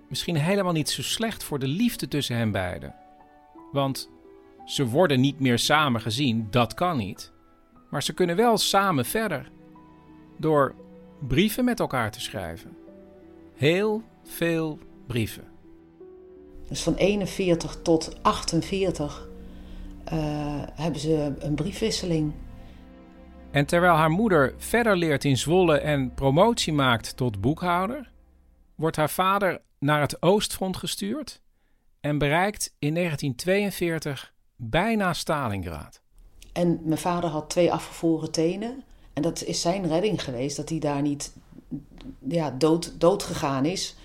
misschien 0.09 0.37
helemaal 0.37 0.73
niet 0.73 0.91
zo 0.91 1.03
slecht 1.03 1.45
voor 1.45 1.59
de 1.59 1.67
liefde 1.67 2.09
tussen 2.09 2.37
hen 2.37 2.50
beiden. 2.50 2.95
Want 3.73 4.11
ze 4.65 4.87
worden 4.87 5.21
niet 5.21 5.41
meer 5.41 5.59
samen 5.59 6.00
gezien, 6.00 6.47
dat 6.50 6.75
kan 6.75 6.97
niet. 6.97 7.33
Maar 7.91 8.03
ze 8.03 8.12
kunnen 8.12 8.37
wel 8.37 8.59
samen 8.59 9.05
verder. 9.05 9.50
Door 10.37 10.75
brieven 11.19 11.65
met 11.65 11.81
elkaar 11.81 12.11
te 12.11 12.21
schrijven. 12.21 12.77
Heel 13.55 14.03
veel 14.23 14.79
brieven. 15.07 15.45
Dus 16.69 16.83
van 16.83 16.95
41 16.95 17.83
tot 17.83 18.17
48 18.23 19.29
uh, 20.12 20.19
hebben 20.75 21.00
ze 21.00 21.35
een 21.38 21.55
briefwisseling. 21.55 22.33
En 23.50 23.67
terwijl 23.67 23.95
haar 23.95 24.11
moeder 24.11 24.55
verder 24.59 24.97
leert 24.97 25.25
in 25.25 25.37
Zwolle 25.37 25.78
en 25.78 26.14
promotie 26.14 26.73
maakt 26.73 27.17
tot 27.17 27.40
boekhouder, 27.40 28.11
wordt 28.75 28.97
haar 28.97 29.11
vader 29.11 29.61
naar 29.78 30.00
het 30.00 30.23
Oostfront 30.23 30.76
gestuurd 30.76 31.43
en 32.00 32.19
bereikt 32.19 32.75
in 32.78 32.95
1942 32.95 34.33
bijna 34.57 35.12
Stalingrad. 35.12 36.00
En 36.52 36.81
mijn 36.83 36.99
vader 36.99 37.31
had 37.31 37.50
twee 37.50 37.73
afgevroren 37.73 38.31
tenen. 38.31 38.83
En 39.12 39.23
dat 39.23 39.43
is 39.45 39.61
zijn 39.61 39.88
redding 39.88 40.25
geweest, 40.25 40.57
dat 40.57 40.69
hij 40.69 40.78
daar 40.78 41.02
niet 41.02 41.33
ja, 42.28 42.50
dood, 42.50 43.00
dood 43.00 43.23
gegaan 43.23 43.64
is. 43.64 43.97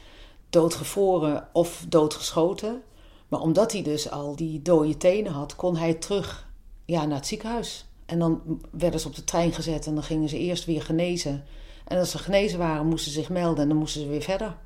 Doodgevroren 0.50 1.48
of 1.54 1.86
doodgeschoten. 1.90 2.82
Maar 3.28 3.40
omdat 3.40 3.72
hij 3.72 3.84
dus 3.84 4.10
al 4.10 4.36
die 4.36 4.62
dode 4.62 4.98
tenen 4.98 5.32
had, 5.32 5.56
kon 5.56 5.78
hij 5.78 5.94
terug 5.94 6.50
ja, 6.86 7.06
naar 7.06 7.18
het 7.18 7.28
ziekenhuis. 7.28 7.86
En 8.06 8.20
dan 8.20 8.62
werden 8.72 9.00
ze 9.00 9.08
op 9.08 9.16
de 9.16 9.24
trein 9.24 9.54
gezet 9.54 9.88
en 9.88 9.94
dan 9.94 10.04
gingen 10.04 10.30
ze 10.30 10.38
eerst 10.38 10.66
weer 10.66 10.82
genezen. 10.82 11.44
En 11.88 11.98
als 11.98 12.12
ze 12.12 12.18
genezen 12.18 12.60
waren, 12.60 12.88
moesten 12.88 13.12
ze 13.12 13.20
zich 13.20 13.30
melden 13.30 13.64
en 13.64 13.70
dan 13.70 13.78
moesten 13.78 14.02
ze 14.02 14.08
weer 14.08 14.22
verder. 14.22 14.58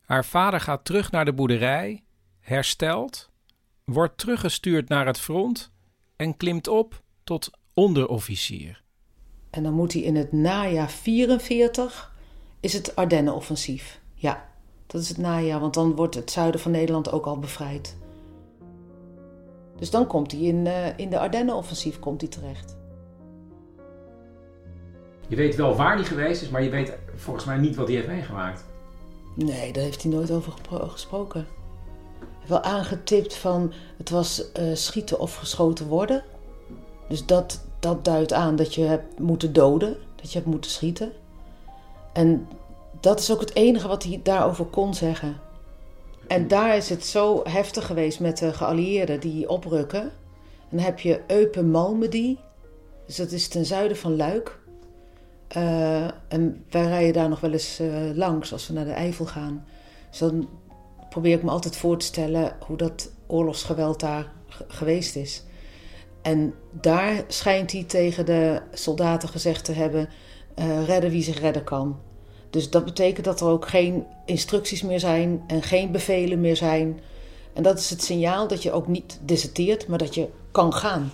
Haar 0.00 0.24
vader 0.24 0.60
gaat 0.60 0.84
terug 0.84 1.10
naar 1.10 1.24
de 1.24 1.32
boerderij, 1.32 2.04
herstelt, 2.40 3.30
wordt 3.84 4.18
teruggestuurd 4.18 4.88
naar 4.88 5.06
het 5.06 5.18
front 5.18 5.70
en 6.16 6.36
klimt 6.36 6.68
op 6.68 7.02
tot 7.24 7.50
onderofficier. 7.74 8.82
En 9.50 9.62
dan 9.62 9.72
moet 9.72 9.92
hij 9.92 10.02
in 10.02 10.16
het 10.16 10.32
najaar 10.32 10.90
44 10.90 12.14
is 12.60 12.72
het 12.72 12.96
Ardennenoffensief. 12.96 14.00
Ja, 14.14 14.48
dat 14.86 15.00
is 15.00 15.08
het 15.08 15.18
najaar, 15.18 15.60
want 15.60 15.74
dan 15.74 15.94
wordt 15.94 16.14
het 16.14 16.30
zuiden 16.30 16.60
van 16.60 16.70
Nederland 16.70 17.12
ook 17.12 17.26
al 17.26 17.38
bevrijd. 17.38 17.96
Dus 19.78 19.90
dan 19.90 20.06
komt 20.06 20.32
hij 20.32 20.40
in, 20.40 20.66
uh, 20.66 20.98
in 20.98 21.10
de 21.10 21.18
Ardennenoffensief 21.18 21.98
komt 21.98 22.20
hij 22.20 22.30
terecht. 22.30 22.76
Je 25.28 25.36
weet 25.36 25.56
wel 25.56 25.74
waar 25.74 25.94
hij 25.94 26.04
geweest 26.04 26.42
is, 26.42 26.48
maar 26.48 26.62
je 26.62 26.70
weet 26.70 26.98
volgens 27.14 27.44
mij 27.44 27.56
niet 27.56 27.76
wat 27.76 27.86
hij 27.86 27.96
heeft 27.96 28.08
meegemaakt. 28.08 28.64
Nee, 29.34 29.72
daar 29.72 29.82
heeft 29.82 30.02
hij 30.02 30.12
nooit 30.12 30.30
over 30.30 30.52
gesproken. 30.68 31.46
Hij 32.18 32.28
heeft 32.38 32.48
wel 32.48 32.62
aangetipt 32.62 33.36
van 33.36 33.72
het 33.96 34.10
was 34.10 34.44
uh, 34.58 34.74
schieten 34.74 35.18
of 35.20 35.34
geschoten 35.34 35.86
worden. 35.86 36.24
Dus 37.08 37.26
dat, 37.26 37.64
dat 37.78 38.04
duidt 38.04 38.32
aan 38.32 38.56
dat 38.56 38.74
je 38.74 38.82
hebt 38.82 39.18
moeten 39.18 39.52
doden, 39.52 39.96
dat 40.14 40.32
je 40.32 40.38
hebt 40.38 40.50
moeten 40.50 40.70
schieten. 40.70 41.12
En 42.12 42.48
dat 43.00 43.20
is 43.20 43.32
ook 43.32 43.40
het 43.40 43.54
enige 43.54 43.88
wat 43.88 44.02
hij 44.02 44.20
daarover 44.22 44.64
kon 44.64 44.94
zeggen. 44.94 45.40
En 46.26 46.48
daar 46.48 46.76
is 46.76 46.88
het 46.88 47.04
zo 47.04 47.40
heftig 47.44 47.86
geweest 47.86 48.20
met 48.20 48.38
de 48.38 48.52
geallieerden 48.52 49.20
die 49.20 49.48
oprukken. 49.48 50.02
En 50.70 50.76
dan 50.76 50.78
heb 50.78 51.00
je 51.00 51.20
Eupen 51.26 51.70
Malmedy, 51.70 52.36
dus 53.06 53.16
dat 53.16 53.30
is 53.30 53.48
ten 53.48 53.64
zuiden 53.64 53.96
van 53.96 54.16
Luik. 54.16 54.58
Uh, 55.56 56.04
en 56.28 56.64
wij 56.70 56.86
rijden 56.86 57.12
daar 57.12 57.28
nog 57.28 57.40
wel 57.40 57.52
eens 57.52 57.80
uh, 57.80 57.94
langs 58.14 58.52
als 58.52 58.66
we 58.66 58.72
naar 58.72 58.84
de 58.84 58.90
Eifel 58.90 59.26
gaan. 59.26 59.64
Dus 60.10 60.18
dan 60.18 60.48
probeer 61.08 61.36
ik 61.36 61.42
me 61.42 61.50
altijd 61.50 61.76
voor 61.76 61.98
te 61.98 62.06
stellen 62.06 62.56
hoe 62.66 62.76
dat 62.76 63.10
oorlogsgeweld 63.26 64.00
daar 64.00 64.32
geweest 64.68 65.16
is. 65.16 65.44
En 66.22 66.54
daar 66.70 67.24
schijnt 67.28 67.72
hij 67.72 67.84
tegen 67.84 68.26
de 68.26 68.62
soldaten 68.72 69.28
gezegd 69.28 69.64
te 69.64 69.72
hebben: 69.72 70.08
uh, 70.58 70.86
redden 70.86 71.10
wie 71.10 71.22
zich 71.22 71.40
redden 71.40 71.64
kan. 71.64 72.00
Dus 72.56 72.70
dat 72.70 72.84
betekent 72.84 73.24
dat 73.24 73.40
er 73.40 73.46
ook 73.46 73.68
geen 73.68 74.06
instructies 74.24 74.82
meer 74.82 75.00
zijn 75.00 75.44
en 75.46 75.62
geen 75.62 75.90
bevelen 75.90 76.40
meer 76.40 76.56
zijn. 76.56 77.00
En 77.52 77.62
dat 77.62 77.78
is 77.78 77.90
het 77.90 78.02
signaal 78.02 78.48
dat 78.48 78.62
je 78.62 78.72
ook 78.72 78.86
niet 78.86 79.18
deserteert, 79.22 79.86
maar 79.86 79.98
dat 79.98 80.14
je 80.14 80.28
kan 80.50 80.72
gaan. 80.72 81.12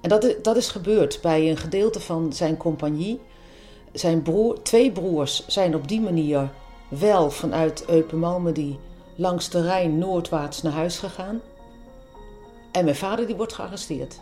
En 0.00 0.08
dat 0.08 0.24
is, 0.24 0.34
dat 0.42 0.56
is 0.56 0.68
gebeurd 0.68 1.18
bij 1.22 1.50
een 1.50 1.56
gedeelte 1.56 2.00
van 2.00 2.32
zijn 2.32 2.56
compagnie. 2.56 3.20
Zijn 3.92 4.22
broer, 4.22 4.62
twee 4.62 4.92
broers 4.92 5.46
zijn 5.46 5.74
op 5.74 5.88
die 5.88 6.00
manier 6.00 6.50
wel 6.88 7.30
vanuit 7.30 7.84
Eupen 7.88 8.52
langs 9.16 9.48
de 9.48 9.62
Rijn 9.62 9.98
noordwaarts 9.98 10.62
naar 10.62 10.72
huis 10.72 10.98
gegaan. 10.98 11.40
En 12.72 12.84
mijn 12.84 12.96
vader 12.96 13.26
die 13.26 13.36
wordt 13.36 13.52
gearresteerd. 13.52 14.20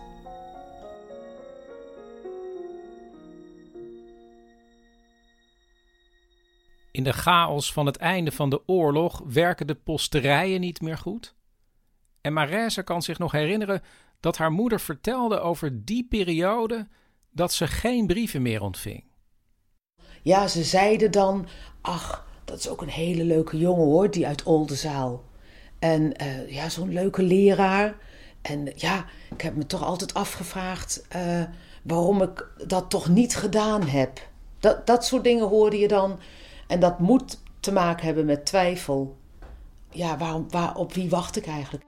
In 6.92 7.02
de 7.02 7.12
chaos 7.12 7.72
van 7.72 7.86
het 7.86 7.96
einde 7.96 8.32
van 8.32 8.50
de 8.50 8.68
oorlog 8.68 9.22
werken 9.26 9.66
de 9.66 9.74
posterijen 9.74 10.60
niet 10.60 10.80
meer 10.80 10.98
goed. 10.98 11.34
En 12.20 12.32
Marijse 12.32 12.82
kan 12.82 13.02
zich 13.02 13.18
nog 13.18 13.32
herinneren 13.32 13.82
dat 14.20 14.36
haar 14.36 14.52
moeder 14.52 14.80
vertelde 14.80 15.40
over 15.40 15.84
die 15.84 16.06
periode 16.08 16.88
dat 17.30 17.52
ze 17.52 17.66
geen 17.66 18.06
brieven 18.06 18.42
meer 18.42 18.62
ontving. 18.62 19.04
Ja, 20.22 20.48
ze 20.48 20.62
zeiden 20.62 21.10
dan: 21.10 21.46
Ach, 21.80 22.26
dat 22.44 22.58
is 22.58 22.68
ook 22.68 22.82
een 22.82 22.88
hele 22.88 23.24
leuke 23.24 23.58
jongen 23.58 23.84
hoor, 23.86 24.10
die 24.10 24.26
uit 24.26 24.42
Oldenzaal. 24.42 25.24
En 25.78 26.22
uh, 26.22 26.50
ja, 26.50 26.68
zo'n 26.68 26.92
leuke 26.92 27.22
leraar. 27.22 27.96
En 28.42 28.72
ja, 28.74 29.04
ik 29.34 29.40
heb 29.40 29.56
me 29.56 29.66
toch 29.66 29.84
altijd 29.84 30.14
afgevraagd 30.14 31.06
uh, 31.16 31.42
waarom 31.82 32.22
ik 32.22 32.48
dat 32.66 32.90
toch 32.90 33.08
niet 33.08 33.36
gedaan 33.36 33.82
heb. 33.82 34.28
Dat, 34.58 34.86
dat 34.86 35.04
soort 35.04 35.24
dingen 35.24 35.48
hoorde 35.48 35.78
je 35.78 35.88
dan. 35.88 36.18
En 36.72 36.80
dat 36.80 36.98
moet 36.98 37.42
te 37.60 37.72
maken 37.72 38.04
hebben 38.04 38.24
met 38.24 38.46
twijfel. 38.46 39.16
Ja, 39.90 40.18
waarom, 40.18 40.46
waar, 40.50 40.76
op 40.76 40.92
wie 40.92 41.10
wacht 41.10 41.36
ik 41.36 41.46
eigenlijk? 41.46 41.84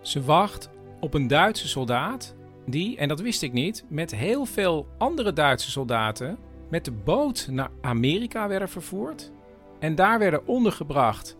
Ze 0.00 0.22
wacht 0.22 0.70
op 1.00 1.14
een 1.14 1.26
Duitse 1.26 1.68
soldaat 1.68 2.34
die, 2.66 2.96
en 2.96 3.08
dat 3.08 3.20
wist 3.20 3.42
ik 3.42 3.52
niet, 3.52 3.84
met 3.88 4.10
heel 4.14 4.44
veel 4.44 4.86
andere 4.98 5.32
Duitse 5.32 5.70
soldaten 5.70 6.38
met 6.68 6.84
de 6.84 6.90
boot 6.90 7.46
naar 7.50 7.70
Amerika 7.80 8.48
werden 8.48 8.68
vervoerd 8.68 9.32
en 9.78 9.94
daar 9.94 10.18
werden 10.18 10.46
ondergebracht 10.46 11.36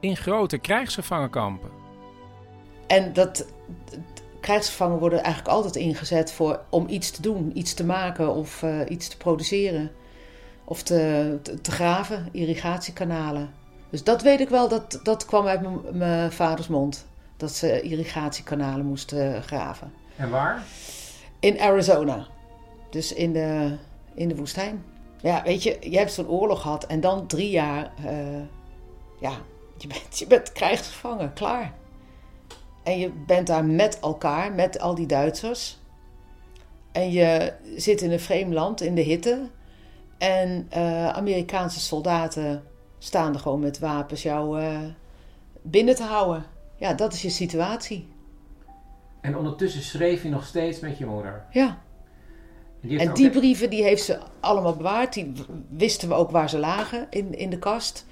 in 0.00 0.16
grote 0.16 0.58
krijgsgevangenkampen. 0.58 1.70
En 2.86 3.12
dat 3.12 3.52
krijgsgevangen 4.40 4.98
worden 4.98 5.22
eigenlijk 5.22 5.54
altijd 5.54 5.76
ingezet 5.76 6.32
voor, 6.32 6.60
om 6.70 6.88
iets 6.88 7.10
te 7.10 7.22
doen, 7.22 7.58
iets 7.58 7.74
te 7.74 7.84
maken 7.84 8.34
of 8.34 8.62
uh, 8.62 8.80
iets 8.88 9.08
te 9.08 9.16
produceren. 9.16 9.90
Of 10.64 10.82
te, 10.82 11.38
te, 11.62 11.70
graven, 11.70 12.28
irrigatiekanalen. 12.32 13.50
Dus 13.90 14.04
dat 14.04 14.22
weet 14.22 14.40
ik 14.40 14.48
wel, 14.48 14.68
dat, 14.68 15.00
dat 15.02 15.24
kwam 15.24 15.46
uit 15.46 15.92
mijn 15.94 16.32
vaders 16.32 16.68
mond. 16.68 17.06
Dat 17.36 17.52
ze 17.52 17.80
irrigatiekanalen 17.80 18.86
moesten 18.86 19.42
graven. 19.42 19.92
En 20.16 20.30
waar? 20.30 20.62
In 21.40 21.60
Arizona. 21.60 22.26
Dus 22.90 23.12
in 23.12 23.32
de, 23.32 23.76
in 24.14 24.28
de 24.28 24.36
woestijn. 24.36 24.84
Ja, 25.22 25.42
weet 25.42 25.62
je, 25.62 25.76
je 25.80 25.98
hebt 25.98 26.12
zo'n 26.12 26.28
oorlog 26.28 26.60
gehad 26.60 26.86
en 26.86 27.00
dan 27.00 27.26
drie 27.26 27.50
jaar, 27.50 27.92
uh, 28.04 28.42
ja, 29.20 29.32
je 29.76 29.86
bent, 29.86 30.18
je 30.18 30.26
bent 30.26 30.52
krijgsgevangen, 30.52 31.32
klaar. 31.32 31.72
En 32.82 32.98
je 32.98 33.10
bent 33.26 33.46
daar 33.46 33.64
met 33.64 34.00
elkaar, 34.00 34.52
met 34.52 34.80
al 34.80 34.94
die 34.94 35.06
Duitsers. 35.06 35.78
En 36.92 37.10
je 37.10 37.52
zit 37.76 38.00
in 38.00 38.10
een 38.10 38.20
vreemd 38.20 38.52
land, 38.52 38.80
in 38.80 38.94
de 38.94 39.00
hitte. 39.00 39.48
En 40.22 40.68
uh, 40.76 41.08
Amerikaanse 41.08 41.80
soldaten 41.80 42.62
staan 42.98 43.34
er 43.34 43.40
gewoon 43.40 43.60
met 43.60 43.78
wapens 43.78 44.22
jou 44.22 44.62
uh, 44.62 44.78
binnen 45.62 45.94
te 45.94 46.02
houden. 46.02 46.44
Ja, 46.76 46.94
dat 46.94 47.12
is 47.12 47.22
je 47.22 47.30
situatie. 47.30 48.08
En 49.20 49.36
ondertussen 49.36 49.82
schreef 49.82 50.22
je 50.22 50.28
nog 50.28 50.46
steeds 50.46 50.80
met 50.80 50.98
je 50.98 51.06
moeder? 51.06 51.44
Ja. 51.50 51.78
Die 52.80 52.98
en 52.98 53.14
die 53.14 53.30
brieven 53.30 53.70
die 53.70 53.82
heeft 53.82 54.04
ze 54.04 54.18
allemaal 54.40 54.76
bewaard. 54.76 55.12
Die 55.12 55.32
wisten 55.68 56.08
we 56.08 56.14
ook 56.14 56.30
waar 56.30 56.48
ze 56.48 56.58
lagen 56.58 57.06
in, 57.10 57.38
in 57.38 57.50
de 57.50 57.58
kast. 57.58 58.06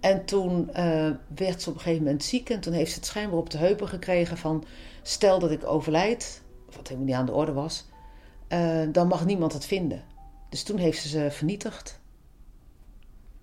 En 0.00 0.24
toen 0.24 0.70
uh, 0.76 1.10
werd 1.34 1.62
ze 1.62 1.68
op 1.68 1.74
een 1.74 1.80
gegeven 1.80 2.04
moment 2.04 2.24
ziek. 2.24 2.50
En 2.50 2.60
toen 2.60 2.72
heeft 2.72 2.90
ze 2.90 2.96
het 2.96 3.06
schijnbaar 3.06 3.38
op 3.38 3.50
de 3.50 3.58
heupen 3.58 3.88
gekregen 3.88 4.36
van... 4.36 4.64
stel 5.02 5.38
dat 5.38 5.50
ik 5.50 5.66
overlijd, 5.66 6.42
wat 6.76 6.88
helemaal 6.88 7.06
niet 7.06 7.16
aan 7.16 7.26
de 7.26 7.32
orde 7.32 7.52
was... 7.52 7.84
Uh, 8.48 8.82
dan 8.92 9.08
mag 9.08 9.24
niemand 9.24 9.52
het 9.52 9.66
vinden. 9.66 10.13
Dus 10.54 10.62
toen 10.62 10.78
heeft 10.78 11.02
ze 11.02 11.08
ze 11.08 11.30
vernietigd. 11.30 12.00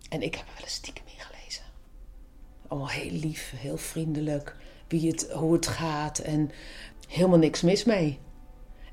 En 0.09 0.21
ik 0.21 0.35
heb 0.35 0.47
er 0.47 0.53
wel 0.53 0.63
eens 0.63 0.73
stiekem 0.73 1.03
in 1.05 1.23
gelezen. 1.23 1.63
Heel 2.87 3.19
lief, 3.19 3.53
heel 3.55 3.77
vriendelijk. 3.77 4.55
Wie 4.87 5.07
het, 5.07 5.31
hoe 5.31 5.53
het 5.53 5.67
gaat 5.67 6.19
en 6.19 6.51
helemaal 7.07 7.37
niks 7.37 7.61
mis 7.61 7.83
mee. 7.83 8.19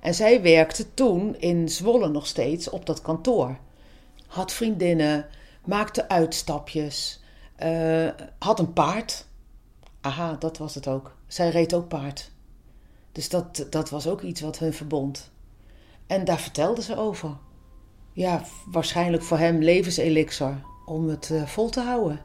En 0.01 0.15
zij 0.15 0.43
werkte 0.43 0.95
toen 0.95 1.37
in 1.37 1.69
Zwolle 1.69 2.09
nog 2.09 2.27
steeds 2.27 2.71
op 2.71 2.87
dat 2.87 3.03
kantoor. 3.03 3.59
Had 4.27 4.53
vriendinnen, 4.53 5.27
maakte 5.65 6.09
uitstapjes, 6.09 7.21
eh, 7.57 8.09
had 8.39 8.59
een 8.59 8.73
paard. 8.73 9.27
Aha, 10.01 10.37
dat 10.39 10.59
was 10.59 10.75
het 10.75 10.89
ook. 10.89 11.17
Zij 11.27 11.51
reed 11.51 11.75
ook 11.75 11.89
paard. 11.89 12.31
Dus 13.13 13.29
dat, 13.29 13.67
dat 13.71 13.91
was 13.91 14.07
ook 14.07 14.23
iets 14.23 14.41
wat 14.41 14.59
hun 14.59 14.73
verbond. 14.73 15.31
En 16.07 16.25
daar 16.25 16.41
vertelde 16.41 16.83
ze 16.83 16.97
over. 16.97 17.37
Ja, 18.19 18.43
waarschijnlijk 18.67 19.23
voor 19.23 19.39
hem 19.39 19.59
levenselixer 19.59 20.61
om 20.85 21.09
het 21.09 21.31
eh, 21.31 21.43
vol 21.43 21.69
te 21.69 21.81
houden. 21.81 22.21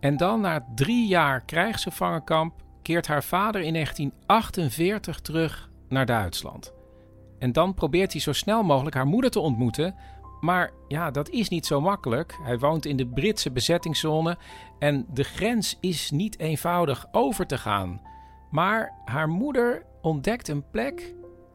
En 0.00 0.16
dan, 0.16 0.40
na 0.40 0.66
drie 0.74 1.06
jaar 1.06 1.44
krijgsgevangenkamp, 1.44 2.62
keert 2.82 3.06
haar 3.06 3.24
vader 3.24 3.60
in 3.60 3.72
1948 3.72 5.20
terug 5.20 5.70
naar 5.88 6.06
Duitsland. 6.06 6.72
En 7.38 7.52
dan 7.52 7.74
probeert 7.74 8.12
hij 8.12 8.20
zo 8.20 8.32
snel 8.32 8.62
mogelijk 8.62 8.96
haar 8.96 9.06
moeder 9.06 9.30
te 9.30 9.40
ontmoeten. 9.40 9.94
Maar 10.40 10.70
ja, 10.88 11.10
dat 11.10 11.28
is 11.28 11.48
niet 11.48 11.66
zo 11.66 11.80
makkelijk. 11.80 12.38
Hij 12.42 12.58
woont 12.58 12.86
in 12.86 12.96
de 12.96 13.06
Britse 13.06 13.50
bezettingszone 13.50 14.38
en 14.78 15.06
de 15.12 15.24
grens 15.24 15.76
is 15.80 16.10
niet 16.10 16.38
eenvoudig 16.38 17.06
over 17.12 17.46
te 17.46 17.58
gaan. 17.58 18.00
Maar 18.50 18.92
haar 19.04 19.28
moeder 19.28 19.86
ontdekt 20.02 20.48
een 20.48 20.70
plek 20.70 21.14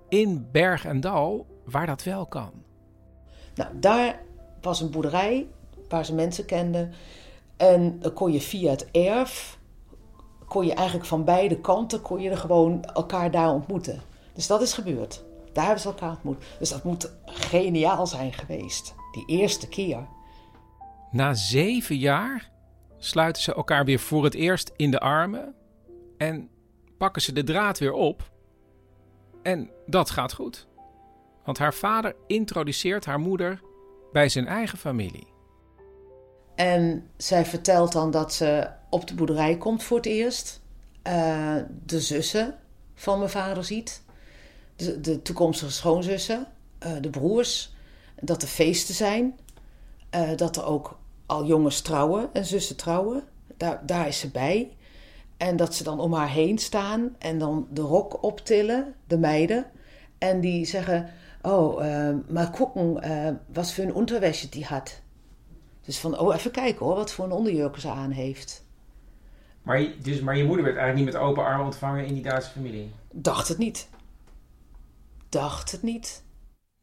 in 0.10 0.48
Berg 0.52 0.86
en 0.86 1.00
Dal 1.00 1.51
waar 1.64 1.86
dat 1.86 2.04
wel 2.04 2.26
kan. 2.26 2.52
Nou, 3.56 3.80
daar 3.80 4.22
was 4.62 4.82
een 4.82 4.92
boerderij 4.92 5.48
waar 5.90 6.06
ze 6.06 6.14
mensen 6.14 6.46
kenden. 6.46 6.94
En 7.58 8.00
dan 8.00 8.14
kon 8.14 8.32
je 8.32 8.42
via 8.42 8.70
het 8.70 8.92
erf, 8.92 9.60
kon 10.48 10.66
je 10.66 10.74
eigenlijk 10.74 11.08
van 11.08 11.24
beide 11.24 11.60
kanten, 11.60 12.02
kon 12.02 12.22
je 12.22 12.30
er 12.30 12.38
gewoon 12.38 12.84
elkaar 12.86 13.32
daar 13.32 13.52
ontmoeten. 13.52 14.02
Dus 14.34 14.48
dat 14.48 14.62
is 14.62 14.74
gebeurd. 14.74 15.24
Daar 15.54 15.66
hebben 15.66 15.82
ze 15.82 15.88
elkaar 15.88 16.12
ontmoet. 16.12 16.44
Dus 16.60 16.70
dat 16.70 16.84
moet 16.84 17.12
geniaal 17.26 18.08
zijn 18.08 18.34
geweest. 18.34 18.96
Die 19.12 19.40
eerste 19.40 19.68
keer. 19.68 20.08
Na 21.12 21.34
zeven 21.34 21.98
jaar 21.98 22.52
sluiten 22.98 23.42
ze 23.42 23.54
elkaar 23.54 23.86
weer 23.86 24.00
voor 24.00 24.24
het 24.24 24.34
eerst 24.34 24.72
in 24.76 24.92
de 24.92 25.00
armen 25.00 25.56
en 26.18 26.50
pakken 26.98 27.22
ze 27.22 27.34
de 27.34 27.44
draad 27.44 27.80
weer 27.80 27.94
op. 27.94 28.32
En 29.44 29.70
dat 29.86 30.10
gaat 30.10 30.34
goed. 30.34 30.68
Want 31.44 31.58
haar 31.58 31.74
vader 31.74 32.16
introduceert 32.28 33.06
haar 33.06 33.20
moeder 33.20 33.62
bij 34.12 34.30
zijn 34.30 34.48
eigen 34.48 34.78
familie. 34.78 35.28
En 36.56 37.08
zij 37.18 37.46
vertelt 37.46 37.92
dan 37.92 38.12
dat 38.12 38.34
ze 38.34 38.70
op 38.90 39.08
de 39.08 39.16
boerderij 39.16 39.58
komt 39.58 39.84
voor 39.84 39.98
het 39.98 40.06
eerst. 40.06 40.62
Uh, 41.08 41.56
de 41.86 42.00
zussen 42.00 42.56
van 42.94 43.18
mijn 43.18 43.30
vader 43.30 43.64
ziet. 43.64 44.04
De, 44.76 45.02
de 45.02 45.22
toekomstige 45.22 45.72
schoonzussen. 45.72 46.48
Uh, 46.86 46.92
de 47.02 47.10
broers. 47.10 47.74
Dat 48.20 48.42
er 48.42 48.48
feesten 48.48 48.96
zijn. 48.96 49.40
Uh, 50.16 50.30
dat 50.36 50.58
er 50.58 50.66
ook 50.66 51.00
al 51.26 51.46
jongens 51.46 51.82
trouwen 51.82 52.30
en 52.34 52.46
zussen 52.46 52.76
trouwen. 52.76 53.24
Daar, 53.58 53.86
daar 53.86 54.08
is 54.08 54.20
ze 54.20 54.30
bij. 54.30 54.72
En 55.38 55.56
dat 55.56 55.76
ze 55.76 55.84
dan 55.84 56.00
om 56.00 56.14
haar 56.14 56.30
heen 56.30 56.58
staan 56.58 57.16
en 57.20 57.38
dan 57.38 57.68
de 57.70 57.82
rok 57.82 58.24
optillen, 58.24 58.96
de 59.08 59.18
meiden. 59.18 59.66
En 60.18 60.40
die 60.40 60.66
zeggen: 60.66 61.10
Oh, 61.42 61.86
uh, 61.86 62.16
maar 62.28 62.52
gucken, 62.54 63.08
uh, 63.08 63.30
wat 63.54 63.74
voor 63.74 63.84
een 63.84 63.94
onderwäsche 63.94 64.50
die 64.50 64.66
had. 64.66 65.02
Dus 65.82 66.00
van, 66.00 66.20
oh, 66.20 66.36
even 66.36 66.52
kijken 66.52 66.86
hoor, 66.86 66.96
wat 66.96 67.12
voor 67.12 67.26
een 67.26 67.32
onderjurk 67.32 67.78
ze 67.78 67.90
aan 67.90 68.12
heeft. 68.12 68.66
Maar, 69.62 69.82
je, 69.82 69.98
dus, 69.98 70.22
maar 70.22 70.38
je 70.38 70.46
moeder 70.46 70.66
werd 70.66 70.78
eigenlijk 70.78 71.06
niet 71.06 71.16
met 71.16 71.30
open 71.30 71.44
armen 71.44 71.66
ontvangen 71.66 72.06
in 72.06 72.14
die 72.14 72.24
Duitse 72.24 72.50
familie? 72.50 72.92
Dacht 73.12 73.48
het 73.48 73.58
niet. 73.58 73.90
Dacht 75.30 75.72
het 75.72 75.82
niet. 75.82 76.24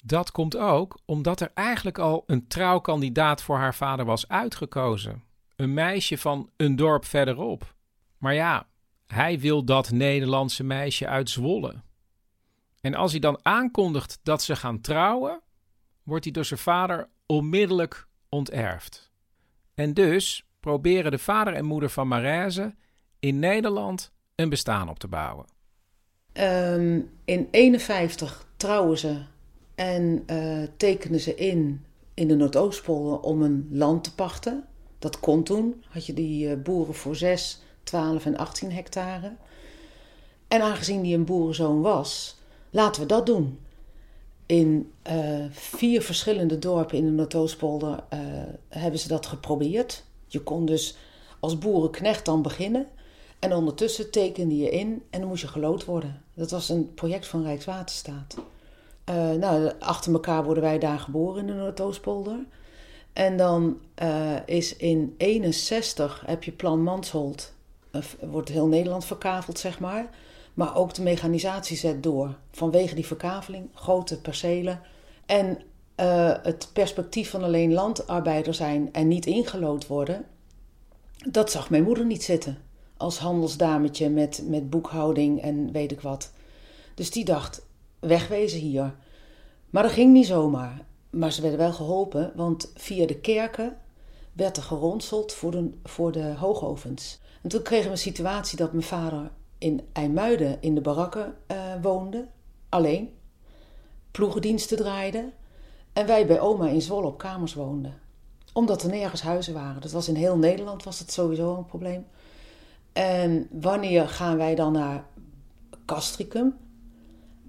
Dat 0.05 0.31
komt 0.31 0.57
ook 0.57 0.99
omdat 1.05 1.41
er 1.41 1.51
eigenlijk 1.55 1.99
al 1.99 2.23
een 2.27 2.47
trouwkandidaat 2.47 3.43
voor 3.43 3.57
haar 3.57 3.75
vader 3.75 4.05
was 4.05 4.29
uitgekozen. 4.29 5.23
Een 5.57 5.75
meisje 5.75 6.19
van 6.19 6.51
een 6.57 6.77
dorp 6.77 7.05
verderop. 7.05 7.75
Maar 8.19 8.35
ja, 8.35 8.67
hij 9.07 9.39
wil 9.39 9.65
dat 9.65 9.91
Nederlandse 9.91 10.65
meisje 10.65 11.07
uit 11.07 11.31
Zwolle. 11.31 11.75
En 12.81 12.95
als 12.95 13.11
hij 13.11 13.21
dan 13.21 13.39
aankondigt 13.43 14.19
dat 14.23 14.43
ze 14.43 14.57
gaan 14.57 14.81
trouwen, 14.81 15.41
wordt 16.03 16.25
hij 16.25 16.33
door 16.33 16.45
zijn 16.45 16.61
vader 16.61 17.09
onmiddellijk 17.27 18.09
onterfd. 18.29 19.11
En 19.75 19.95
dus 19.95 20.47
proberen 20.61 21.11
de 21.11 21.19
vader 21.19 21.55
en 21.55 21.65
moeder 21.65 21.91
van 21.91 22.09
Marijze 22.09 22.75
in 23.19 23.39
Nederland 23.39 24.13
een 24.35 24.49
bestaan 24.49 24.89
op 24.89 24.99
te 24.99 25.09
bouwen. 25.09 25.47
Um, 26.33 27.11
in 27.25 27.49
51 27.51 28.47
trouwen 28.57 28.99
ze 28.99 29.23
en 29.75 30.23
uh, 30.27 30.63
tekenen 30.77 31.21
ze 31.21 31.35
in 31.35 31.85
in 32.19 32.29
de 32.29 32.35
Noordoostpolder 32.35 33.21
om 33.21 33.43
een 33.43 33.69
land 33.71 34.05
te 34.05 34.15
pachten. 34.15 34.65
Dat 34.99 35.21
kon 35.21 35.43
toen. 35.43 35.85
Had 35.89 36.07
je 36.07 36.13
die 36.13 36.49
uh, 36.49 36.63
boeren 36.63 36.95
voor 36.95 37.17
6, 37.17 37.63
12 37.83 38.27
en 38.27 38.37
18 38.37 38.73
hectare. 38.73 39.33
En 40.49 40.63
aangezien 40.63 41.03
die 41.03 41.17
een 41.17 41.25
boerenzoon 41.25 41.81
was, 41.81 42.38
laten 42.71 43.03
we 43.03 43.09
dat 43.09 43.27
doen. 43.27 43.59
In 44.47 44.93
uh, 45.11 45.45
vier 45.51 46.03
verschillende 46.03 46.59
dorpen 46.59 46.99
in 46.99 47.05
de 47.05 47.11
Noordoostpolder 47.11 47.91
uh, 47.91 48.19
hebben 48.69 49.01
ze 49.01 49.09
dat 49.09 49.27
geprobeerd. 49.27 50.05
Je 50.27 50.41
kon 50.41 50.67
dus 50.67 50.97
als 51.41 51.59
boerenknecht 51.59 52.25
dan 52.25 52.43
beginnen. 52.43 52.87
En 53.39 53.53
ondertussen 53.53 54.11
tekende 54.11 54.57
je 54.57 54.71
in 54.71 55.03
en 55.11 55.21
dan 55.21 55.29
moest 55.29 55.43
je 55.43 55.49
gelood 55.49 55.85
worden. 55.85 56.23
Dat 56.35 56.51
was 56.51 56.69
een 56.69 56.95
project 56.95 57.27
van 57.27 57.43
Rijkswaterstaat. 57.43 58.37
Uh, 59.11 59.31
nou, 59.31 59.73
achter 59.79 60.13
elkaar 60.13 60.45
worden 60.45 60.63
wij 60.63 60.79
daar 60.79 60.99
geboren 60.99 61.41
in 61.41 61.47
de 61.47 61.53
Noordoostpolder. 61.53 62.39
En 63.13 63.37
dan 63.37 63.79
is 64.47 64.77
in 64.77 65.15
61 65.17 66.23
heb 66.27 66.45
je 66.45 66.53
Plan 66.53 66.83
Mansholt. 66.83 67.53
wordt 68.21 68.49
heel 68.49 68.67
Nederland 68.67 69.05
verkaveld, 69.05 69.59
zeg 69.59 69.81
maar. 69.81 70.11
Maar 70.59 70.77
ook 70.77 70.95
de 70.95 71.03
mechanisatie 71.03 71.77
zet 71.77 72.03
door. 72.03 72.37
Vanwege 72.51 72.95
die 72.95 73.07
verkaveling, 73.07 73.69
grote 73.75 74.21
percelen. 74.21 74.81
En 75.27 75.59
uh, 76.01 76.33
het 76.43 76.71
perspectief 76.73 77.31
van 77.31 77.43
alleen 77.43 77.73
landarbeider 77.73 78.55
zijn 78.55 78.93
en 78.93 79.09
niet 79.09 79.27
ingelood 79.27 79.87
worden. 79.87 80.25
Dat 81.31 81.51
zag 81.51 81.71
mijn 81.71 81.83
moeder 81.83 82.07
niet 82.07 82.23
zitten. 82.23 82.59
Als 82.97 83.19
handelsdametje 83.19 84.09
met, 84.09 84.43
met 84.47 84.71
boekhouding 84.71 85.41
en 85.43 85.73
weet 85.73 85.93
ik 85.93 86.01
wat. 86.01 86.33
Dus 86.95 87.11
die 87.11 87.25
dacht, 87.25 87.67
wegwezen 87.99 88.61
hier. 88.61 88.95
Maar 89.71 89.83
dat 89.83 89.93
ging 89.93 90.13
niet 90.13 90.27
zomaar. 90.27 90.85
Maar 91.11 91.33
ze 91.33 91.41
werden 91.41 91.59
wel 91.59 91.73
geholpen, 91.73 92.33
want 92.35 92.73
via 92.75 93.07
de 93.07 93.21
kerken 93.21 93.77
werd 94.33 94.57
er 94.57 94.63
geronseld 94.63 95.33
voor 95.33 95.51
de, 95.51 95.71
voor 95.85 96.13
de 96.13 96.35
hoogovens. 96.35 97.21
En 97.43 97.49
toen 97.49 97.63
kregen 97.63 97.85
we 97.85 97.91
een 97.91 97.99
situatie 97.99 98.59
dat 98.59 98.73
mijn 98.73 98.85
vader 98.85 99.31
in 99.59 99.81
IJmuiden 99.93 100.57
in 100.61 100.75
de 100.75 100.81
barakken 100.81 101.35
uh, 101.51 101.57
woonde, 101.83 102.27
alleen. 102.69 103.11
Ploegendiensten 104.11 104.77
draaide. 104.77 105.31
En 105.93 106.07
wij 106.07 106.27
bij 106.27 106.41
oma 106.41 106.69
in 106.69 106.83
Zwolle 106.83 107.07
op 107.07 107.19
kamers 107.19 107.55
woonden. 107.55 107.95
Omdat 108.53 108.83
er 108.83 108.89
nergens 108.89 109.23
huizen 109.23 109.55
waren. 109.55 109.81
Dat 109.81 109.91
was 109.91 110.09
in 110.09 110.15
heel 110.15 110.37
Nederland 110.37 110.83
was 110.83 110.99
het 110.99 111.13
sowieso 111.13 111.57
een 111.57 111.67
probleem. 111.67 112.07
En 112.93 113.49
wanneer 113.51 114.09
gaan 114.09 114.37
wij 114.37 114.55
dan 114.55 114.73
naar 114.73 115.05
Castricum? 115.85 116.57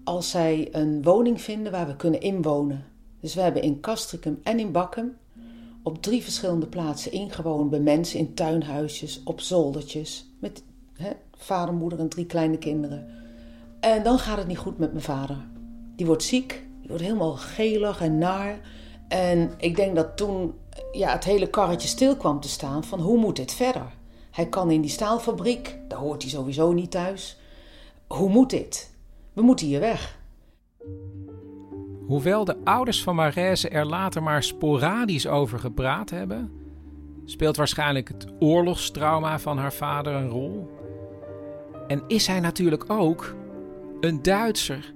Als 0.04 0.30
zij 0.30 0.67
een 0.72 1.04
woning 1.04 1.41
vinden 1.41 1.72
waar 1.72 1.88
we 1.88 1.95
kunnen 1.95 2.22
inwonen. 2.22 2.86
Dus 3.19 3.34
we 3.34 3.41
hebben 3.41 3.62
in 3.62 3.80
Castricum 3.80 4.39
en 4.43 4.60
in 4.60 4.72
Bakkum 4.72 5.17
op 5.84 6.02
drie 6.02 6.24
verschillende 6.24 6.67
plaatsen 6.67 7.12
ingewoond 7.12 7.69
bij 7.69 7.80
mensen 7.80 8.19
in 8.19 8.34
tuinhuisjes, 8.34 9.22
op 9.24 9.41
zoldertjes, 9.41 10.26
met 10.39 10.63
vader, 11.38 11.73
moeder 11.73 11.99
en 11.99 12.09
drie 12.09 12.25
kleine 12.25 12.57
kinderen. 12.57 13.07
En 13.79 14.03
dan 14.03 14.19
gaat 14.19 14.38
het 14.38 14.47
niet 14.47 14.57
goed 14.57 14.77
met 14.77 14.91
mijn 14.91 15.03
vader. 15.03 15.38
Die 15.95 16.05
wordt 16.05 16.23
ziek, 16.23 16.65
die 16.79 16.88
wordt 16.88 17.03
helemaal 17.03 17.35
gelig 17.35 18.01
en 18.01 18.17
naar. 18.17 18.59
En 19.07 19.51
ik 19.57 19.75
denk 19.75 19.95
dat 19.95 20.17
toen 20.17 20.53
ja, 20.91 21.12
het 21.12 21.23
hele 21.23 21.49
karretje 21.49 21.88
stil 21.88 22.17
kwam 22.17 22.39
te 22.39 22.49
staan 22.49 22.83
van 22.83 22.99
hoe 22.99 23.17
moet 23.17 23.35
dit 23.35 23.53
verder? 23.53 23.97
Hij 24.31 24.47
kan 24.47 24.71
in 24.71 24.81
die 24.81 24.89
staalfabriek, 24.89 25.77
daar 25.88 25.99
hoort 25.99 26.21
hij 26.21 26.31
sowieso 26.31 26.71
niet 26.71 26.91
thuis. 26.91 27.39
Hoe 28.07 28.29
moet 28.29 28.49
dit? 28.49 28.93
We 29.33 29.41
moeten 29.41 29.65
hier 29.65 29.79
weg. 29.79 30.17
Hoewel 32.07 32.45
de 32.45 32.57
ouders 32.63 33.03
van 33.03 33.15
Marijse 33.15 33.69
er 33.69 33.85
later 33.85 34.23
maar 34.23 34.43
sporadisch 34.43 35.27
over 35.27 35.59
gepraat 35.59 36.09
hebben, 36.09 36.51
speelt 37.25 37.57
waarschijnlijk 37.57 38.07
het 38.07 38.27
oorlogstrauma 38.39 39.39
van 39.39 39.57
haar 39.57 39.73
vader 39.73 40.13
een 40.13 40.29
rol. 40.29 40.79
En 41.89 42.04
is 42.08 42.28
hij 42.28 42.39
natuurlijk 42.39 42.89
ook 42.89 43.36
een 43.99 44.21
Duitser 44.21 44.93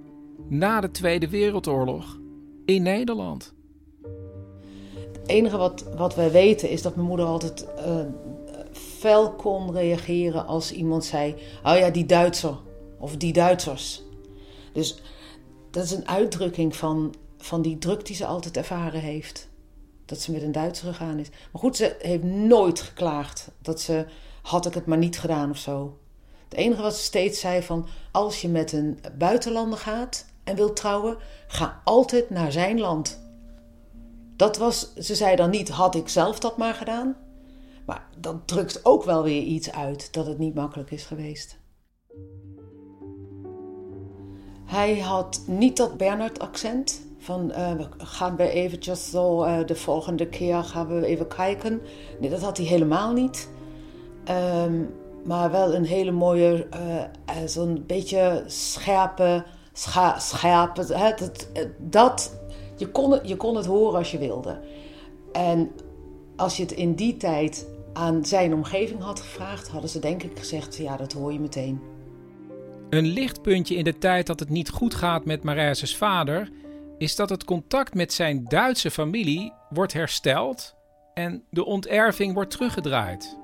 na 0.47 0.81
de 0.81 0.91
Tweede 0.91 1.29
Wereldoorlog 1.29 2.19
in 2.65 2.83
Nederland. 2.83 3.53
Het 5.11 5.27
enige 5.27 5.57
wat, 5.57 5.85
wat 5.95 6.15
wij 6.15 6.31
weten 6.31 6.69
is 6.69 6.81
dat 6.81 6.95
mijn 6.95 7.07
moeder 7.07 7.25
altijd 7.25 7.67
uh, 7.77 7.99
fel 8.71 9.31
kon 9.31 9.71
reageren 9.71 10.45
als 10.47 10.71
iemand 10.71 11.05
zei: 11.05 11.35
Oh 11.63 11.77
ja, 11.77 11.89
die 11.89 12.05
Duitser 12.05 12.57
of 12.99 13.17
die 13.17 13.33
Duitsers. 13.33 14.03
Dus 14.73 15.01
dat 15.71 15.83
is 15.83 15.91
een 15.91 16.07
uitdrukking 16.07 16.75
van, 16.75 17.13
van 17.37 17.61
die 17.61 17.77
druk 17.77 18.05
die 18.05 18.15
ze 18.15 18.25
altijd 18.25 18.57
ervaren 18.57 19.01
heeft. 19.01 19.49
Dat 20.05 20.19
ze 20.19 20.31
met 20.31 20.41
een 20.41 20.51
Duitser 20.51 20.87
gegaan 20.87 21.19
is. 21.19 21.29
Maar 21.29 21.61
goed, 21.61 21.75
ze 21.75 21.95
heeft 21.99 22.23
nooit 22.23 22.81
geklaagd 22.81 23.51
dat 23.61 23.81
ze 23.81 24.05
had 24.41 24.65
ik 24.65 24.73
het 24.73 24.85
maar 24.85 24.97
niet 24.97 25.19
gedaan 25.19 25.49
of 25.49 25.57
zo. 25.57 25.97
Het 26.53 26.61
enige 26.61 26.81
wat 26.81 26.95
ze 26.95 27.03
steeds 27.03 27.39
zei 27.39 27.61
van 27.61 27.85
als 28.11 28.41
je 28.41 28.49
met 28.49 28.71
een 28.71 28.99
buitenlander 29.17 29.79
gaat 29.79 30.25
en 30.43 30.55
wilt 30.55 30.75
trouwen, 30.75 31.17
ga 31.47 31.81
altijd 31.83 32.29
naar 32.29 32.51
zijn 32.51 32.79
land. 32.79 33.21
Dat 34.35 34.57
was, 34.57 34.93
ze 34.93 35.15
zei 35.15 35.35
dan 35.35 35.49
niet, 35.49 35.69
had 35.69 35.95
ik 35.95 36.09
zelf 36.09 36.39
dat 36.39 36.57
maar 36.57 36.73
gedaan. 36.73 37.15
Maar 37.85 38.07
dat 38.17 38.47
drukt 38.47 38.85
ook 38.85 39.03
wel 39.03 39.23
weer 39.23 39.41
iets 39.41 39.71
uit 39.71 40.13
dat 40.13 40.25
het 40.25 40.37
niet 40.37 40.53
makkelijk 40.53 40.91
is 40.91 41.03
geweest. 41.03 41.57
Hij 44.65 44.99
had 44.99 45.43
niet 45.47 45.77
dat 45.77 45.97
Bernard-accent. 45.97 47.01
Van 47.17 47.51
uh, 47.51 47.71
gaan 47.97 48.35
we 48.35 48.49
eventjes 48.49 49.09
zo 49.09 49.43
uh, 49.43 49.65
de 49.65 49.75
volgende 49.75 50.27
keer 50.27 50.63
gaan 50.63 50.87
we 50.87 51.05
even 51.05 51.27
kijken. 51.27 51.81
Nee, 52.19 52.29
dat 52.29 52.41
had 52.41 52.57
hij 52.57 52.65
helemaal 52.65 53.13
niet. 53.13 53.49
Um, 54.65 55.01
maar 55.23 55.51
wel 55.51 55.75
een 55.75 55.85
hele 55.85 56.11
mooie, 56.11 56.67
uh, 56.75 57.47
zo'n 57.47 57.83
beetje 57.87 58.43
scherpe, 58.47 59.43
scha 59.73 60.19
scherpe. 60.19 60.93
Hè, 60.93 61.11
dat, 61.15 61.47
dat, 61.77 62.39
je, 62.77 62.87
kon 62.87 63.11
het, 63.11 63.27
je 63.27 63.37
kon 63.37 63.55
het 63.55 63.65
horen 63.65 63.97
als 63.97 64.11
je 64.11 64.17
wilde. 64.17 64.59
En 65.31 65.71
als 66.35 66.57
je 66.57 66.63
het 66.63 66.71
in 66.71 66.93
die 66.93 67.17
tijd 67.17 67.67
aan 67.93 68.25
zijn 68.25 68.53
omgeving 68.53 69.01
had 69.01 69.19
gevraagd, 69.19 69.67
hadden 69.67 69.89
ze 69.89 69.99
denk 69.99 70.23
ik 70.23 70.39
gezegd: 70.39 70.77
ja, 70.77 70.97
dat 70.97 71.13
hoor 71.13 71.33
je 71.33 71.39
meteen. 71.39 71.81
Een 72.89 73.05
lichtpuntje 73.05 73.75
in 73.75 73.83
de 73.83 73.97
tijd 73.97 74.27
dat 74.27 74.39
het 74.39 74.49
niet 74.49 74.69
goed 74.69 74.95
gaat 74.95 75.25
met 75.25 75.43
Marijse's 75.43 75.97
vader, 75.97 76.51
is 76.97 77.15
dat 77.15 77.29
het 77.29 77.43
contact 77.43 77.93
met 77.93 78.13
zijn 78.13 78.43
Duitse 78.43 78.91
familie 78.91 79.53
wordt 79.69 79.93
hersteld 79.93 80.75
en 81.13 81.43
de 81.49 81.65
onterving 81.65 82.33
wordt 82.33 82.51
teruggedraaid. 82.51 83.37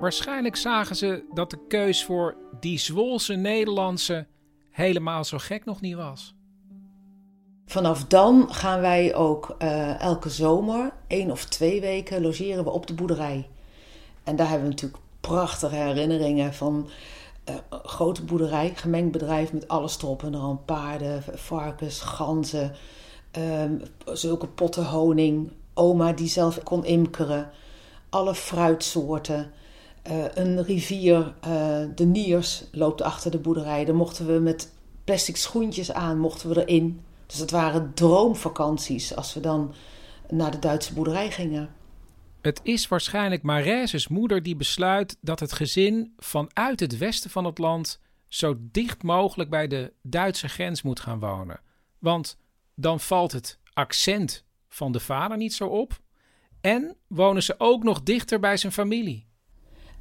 Waarschijnlijk 0.00 0.56
zagen 0.56 0.96
ze 0.96 1.24
dat 1.34 1.50
de 1.50 1.66
keus 1.68 2.04
voor 2.04 2.36
die 2.60 2.78
Zwolse 2.78 3.34
Nederlandse 3.34 4.26
helemaal 4.70 5.24
zo 5.24 5.38
gek 5.38 5.64
nog 5.64 5.80
niet 5.80 5.94
was. 5.94 6.34
Vanaf 7.66 8.04
dan 8.04 8.54
gaan 8.54 8.80
wij 8.80 9.14
ook 9.14 9.56
uh, 9.58 10.00
elke 10.00 10.30
zomer, 10.30 10.92
één 11.06 11.30
of 11.30 11.44
twee 11.44 11.80
weken, 11.80 12.22
logeren 12.22 12.64
we 12.64 12.70
op 12.70 12.86
de 12.86 12.94
boerderij. 12.94 13.48
En 14.24 14.36
daar 14.36 14.48
hebben 14.48 14.68
we 14.68 14.72
natuurlijk 14.72 15.02
prachtige 15.20 15.74
herinneringen 15.74 16.54
van 16.54 16.88
uh, 17.48 17.54
grote 17.70 18.24
boerderij, 18.24 18.72
gemengd 18.74 19.12
bedrijf 19.12 19.52
met 19.52 19.68
alles 19.68 19.98
erop 19.98 20.22
en 20.22 20.34
eraan. 20.34 20.64
Paarden, 20.64 21.22
varkens, 21.34 22.00
ganzen, 22.00 22.72
uh, 23.38 23.62
zulke 24.12 24.46
potten 24.46 24.84
honing. 24.84 25.50
Oma 25.74 26.12
die 26.12 26.28
zelf 26.28 26.62
kon 26.62 26.84
imkeren. 26.84 27.50
Alle 28.08 28.34
fruitsoorten. 28.34 29.52
Uh, 30.10 30.24
een 30.34 30.64
rivier, 30.64 31.34
uh, 31.46 31.78
de 31.94 32.04
Niers, 32.04 32.64
loopt 32.72 33.02
achter 33.02 33.30
de 33.30 33.38
boerderij. 33.38 33.84
Daar 33.84 33.94
mochten 33.94 34.26
we 34.26 34.32
met 34.32 34.72
plastic 35.04 35.36
schoentjes 35.36 35.92
aan, 35.92 36.18
mochten 36.18 36.48
we 36.48 36.66
erin. 36.66 37.00
Dus 37.26 37.38
het 37.38 37.50
waren 37.50 37.94
droomvakanties 37.94 39.16
als 39.16 39.34
we 39.34 39.40
dan 39.40 39.74
naar 40.30 40.50
de 40.50 40.58
Duitse 40.58 40.94
boerderij 40.94 41.30
gingen. 41.30 41.70
Het 42.40 42.60
is 42.62 42.88
waarschijnlijk 42.88 43.42
Marijse's 43.42 44.08
moeder 44.08 44.42
die 44.42 44.56
besluit 44.56 45.16
dat 45.20 45.40
het 45.40 45.52
gezin 45.52 46.12
vanuit 46.16 46.80
het 46.80 46.98
westen 46.98 47.30
van 47.30 47.44
het 47.44 47.58
land 47.58 48.00
zo 48.28 48.56
dicht 48.58 49.02
mogelijk 49.02 49.50
bij 49.50 49.66
de 49.66 49.92
Duitse 50.02 50.48
grens 50.48 50.82
moet 50.82 51.00
gaan 51.00 51.18
wonen. 51.18 51.60
Want 51.98 52.38
dan 52.74 53.00
valt 53.00 53.32
het 53.32 53.58
accent 53.72 54.44
van 54.68 54.92
de 54.92 55.00
vader 55.00 55.36
niet 55.36 55.54
zo 55.54 55.66
op 55.66 56.00
en 56.60 56.96
wonen 57.06 57.42
ze 57.42 57.54
ook 57.58 57.82
nog 57.82 58.02
dichter 58.02 58.40
bij 58.40 58.56
zijn 58.56 58.72
familie. 58.72 59.25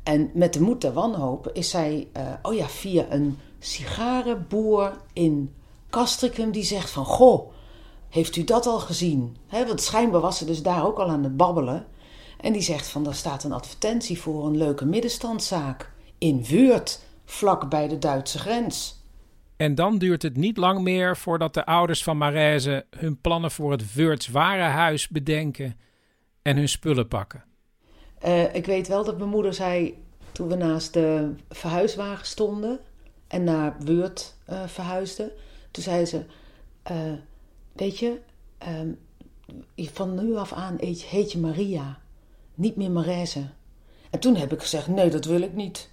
En 0.06 0.32
met 0.34 0.54
de 0.54 0.62
moed 0.62 0.82
der 0.82 0.94
wanhoop 0.94 1.50
is 1.54 1.70
zij, 1.70 2.08
uh, 2.18 2.34
oh 2.42 2.54
ja, 2.54 2.68
via 2.68 3.06
een 3.10 3.38
sigarenboer 3.60 4.98
in 5.14 5.54
Castricum 5.90 6.52
die 6.52 6.64
zegt 6.64 6.90
van, 6.90 7.06
goh, 7.06 7.52
heeft 8.10 8.36
u 8.36 8.44
dat 8.44 8.66
al 8.66 8.80
gezien? 8.80 9.38
Want 9.50 9.82
schijnbaar 9.82 10.22
was 10.22 10.38
ze 10.38 10.46
dus 10.46 10.62
daar 10.62 10.86
ook 10.86 10.98
al 10.98 11.10
aan 11.10 11.24
het 11.24 11.38
babbelen. 11.38 11.86
En 12.40 12.54
die 12.54 12.62
zegt 12.62 12.88
van, 12.88 13.04
daar 13.04 13.16
staat 13.16 13.44
een 13.44 13.52
advertentie 13.52 14.22
voor 14.22 14.46
een 14.46 14.58
leuke 14.58 14.86
middenstandszaak 14.86 15.92
in 16.18 16.44
Weurt, 16.44 17.02
vlak 17.26 17.70
bij 17.70 17.88
de 17.88 17.98
Duitse 17.98 18.40
grens. 18.40 19.04
En 19.58 19.76
dan 19.76 19.98
duurt 19.98 20.22
het 20.22 20.38
niet 20.38 20.58
lang 20.58 20.82
meer 20.82 21.18
voordat 21.18 21.54
de 21.54 21.66
ouders 21.66 22.04
van 22.04 22.18
Marijze 22.18 22.86
hun 22.90 23.22
plannen 23.22 23.52
voor 23.52 23.72
het 23.72 23.94
Weurts 23.94 24.28
warenhuis 24.28 25.08
bedenken 25.08 25.78
en 26.42 26.58
hun 26.58 26.70
spullen 26.70 27.08
pakken. 27.08 27.44
Uh, 28.26 28.56
ik 28.56 28.66
weet 28.66 28.88
wel 28.88 29.04
dat 29.04 29.18
mijn 29.18 29.30
moeder 29.30 29.54
zei, 29.54 30.04
toen 30.32 30.48
we 30.48 30.56
naast 30.56 30.94
de 30.94 31.34
verhuiswagen 31.50 32.26
stonden 32.26 32.80
en 33.28 33.44
naar 33.44 33.76
Weurt 33.80 34.36
uh, 34.50 34.68
verhuisden, 34.68 35.32
toen 35.72 35.84
zei 35.84 36.06
ze, 36.06 36.26
uh, 36.92 37.14
weet 37.74 38.00
je, 38.00 38.20
um, 38.68 39.00
van 39.76 40.26
nu 40.26 40.36
af 40.36 40.54
aan 40.54 40.76
heet 40.80 41.32
je 41.32 41.40
Maria 41.40 42.00
niet 42.56 42.76
meer 42.76 42.92
Marijse. 42.92 43.50
En 44.10 44.20
toen 44.20 44.36
heb 44.36 44.54
ik 44.54 44.62
gezegd: 44.62 44.88
nee, 44.88 45.10
dat 45.10 45.26
wil 45.26 45.42
ik 45.42 45.54
niet. 45.54 45.92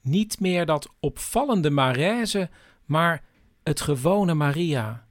Niet 0.00 0.40
meer 0.40 0.66
dat 0.66 0.88
opvallende 1.00 1.70
Marijse, 1.70 2.50
maar 2.84 3.24
het 3.62 3.80
gewone 3.80 4.34
Maria. 4.34 5.06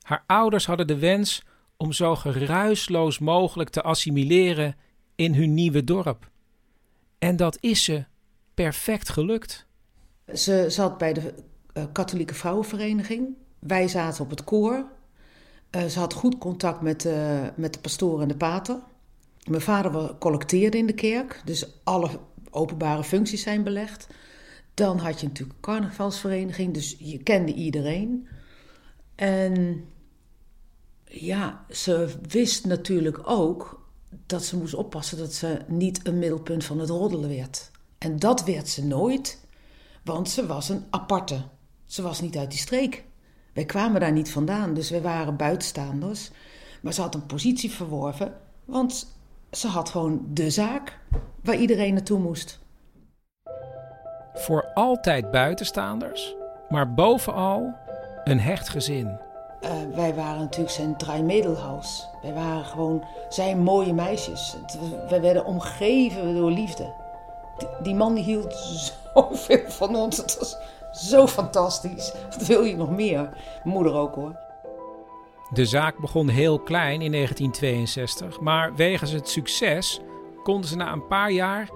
Haar 0.00 0.24
ouders 0.26 0.66
hadden 0.66 0.86
de 0.86 0.98
wens 0.98 1.42
om 1.76 1.92
zo 1.92 2.14
geruisloos 2.14 3.18
mogelijk 3.18 3.68
te 3.68 3.82
assimileren 3.82 4.76
in 5.16 5.34
hun 5.34 5.54
nieuwe 5.54 5.84
dorp. 5.84 6.30
En 7.18 7.36
dat 7.36 7.58
is 7.60 7.84
ze 7.84 8.04
perfect 8.54 9.08
gelukt. 9.08 9.66
Ze 10.34 10.64
zat 10.68 10.98
bij 10.98 11.12
de 11.12 11.34
uh, 11.74 11.84
katholieke 11.92 12.34
vrouwenvereniging. 12.34 13.34
Wij 13.58 13.88
zaten 13.88 14.24
op 14.24 14.30
het 14.30 14.44
koor. 14.44 14.84
Uh, 15.70 15.84
ze 15.84 15.98
had 15.98 16.12
goed 16.12 16.38
contact 16.38 16.80
met, 16.80 17.04
uh, 17.04 17.46
met 17.56 17.72
de 17.72 17.80
pastoor 17.80 18.20
en 18.20 18.28
de 18.28 18.36
pater. 18.36 18.80
Mijn 19.44 19.62
vader 19.62 20.18
collecteerde 20.18 20.78
in 20.78 20.86
de 20.86 20.92
kerk, 20.92 21.42
dus 21.44 21.66
alle 21.84 22.10
openbare 22.50 23.04
functies 23.04 23.42
zijn 23.42 23.62
belegd. 23.62 24.06
Dan 24.74 24.98
had 24.98 25.20
je 25.20 25.26
natuurlijk 25.26 25.56
een 25.56 25.62
carnavalsvereniging, 25.62 26.74
dus 26.74 26.96
je 26.98 27.22
kende 27.22 27.52
iedereen. 27.54 28.28
En 29.14 29.84
ja, 31.04 31.64
ze 31.70 32.14
wist 32.28 32.66
natuurlijk 32.66 33.20
ook 33.24 33.75
dat 34.26 34.44
ze 34.44 34.56
moest 34.56 34.74
oppassen 34.74 35.18
dat 35.18 35.32
ze 35.32 35.58
niet 35.66 36.06
een 36.06 36.18
middelpunt 36.18 36.64
van 36.64 36.78
het 36.78 36.88
roddelen 36.88 37.28
werd. 37.28 37.70
En 37.98 38.18
dat 38.18 38.44
werd 38.44 38.68
ze 38.68 38.86
nooit, 38.86 39.40
want 40.04 40.30
ze 40.30 40.46
was 40.46 40.68
een 40.68 40.84
aparte. 40.90 41.42
Ze 41.86 42.02
was 42.02 42.20
niet 42.20 42.36
uit 42.36 42.50
die 42.50 42.58
streek. 42.58 43.04
Wij 43.52 43.64
kwamen 43.64 44.00
daar 44.00 44.12
niet 44.12 44.30
vandaan, 44.30 44.74
dus 44.74 44.90
wij 44.90 45.02
waren 45.02 45.36
buitenstaanders. 45.36 46.30
Maar 46.82 46.92
ze 46.92 47.00
had 47.00 47.14
een 47.14 47.26
positie 47.26 47.70
verworven, 47.70 48.34
want 48.64 49.16
ze 49.50 49.68
had 49.68 49.88
gewoon 49.88 50.26
de 50.28 50.50
zaak 50.50 50.98
waar 51.42 51.56
iedereen 51.56 51.94
naartoe 51.94 52.18
moest. 52.18 52.58
Voor 54.34 54.70
altijd 54.74 55.30
buitenstaanders, 55.30 56.34
maar 56.68 56.94
bovenal 56.94 57.74
een 58.24 58.40
hecht 58.40 58.68
gezin. 58.68 59.18
Uh, 59.66 59.94
wij 59.94 60.14
waren 60.14 60.38
natuurlijk 60.40 60.70
zijn 60.70 60.96
Dreimedelhaus. 60.96 62.08
Wij 62.22 62.32
waren 62.32 62.64
gewoon 62.64 63.04
zijn 63.28 63.62
mooie 63.62 63.92
meisjes. 63.92 64.56
Wij 65.08 65.20
werden 65.20 65.44
omgeven 65.44 66.34
door 66.34 66.50
liefde. 66.50 66.92
Die, 67.82 67.94
man 67.94 68.16
hield 68.16 68.54
zoveel 69.14 69.70
van 69.70 69.96
ons. 69.96 70.16
Het 70.16 70.38
was 70.38 70.56
zo 70.92 71.26
fantastisch. 71.26 72.12
Wat 72.30 72.46
wil 72.46 72.62
je 72.62 72.76
nog 72.76 72.90
meer? 72.90 73.36
Moeder 73.64 73.94
ook 73.94 74.14
hoor. 74.14 74.36
De 75.52 75.66
zaak 75.66 75.98
begon 75.98 76.28
heel 76.28 76.58
klein 76.58 77.02
in 77.02 77.12
1962, 77.12 78.40
maar 78.40 78.74
wegens 78.74 79.10
het 79.10 79.28
succes 79.28 80.00
konden 80.42 80.68
ze 80.68 80.76
na 80.76 80.92
een 80.92 81.06
paar 81.06 81.30
jaar 81.30 81.68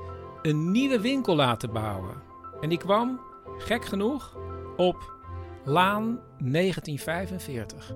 een 0.43 0.71
nieuwe 0.71 1.01
winkel 1.01 1.37
laten 1.37 1.73
bouwen. 1.73 2.23
En 2.61 2.69
die 2.69 2.79
kwam, 2.79 3.21
gek 3.59 3.85
genoeg, 3.85 4.37
op 4.77 5.20
Laan 5.65 6.21
1945. 6.39 7.95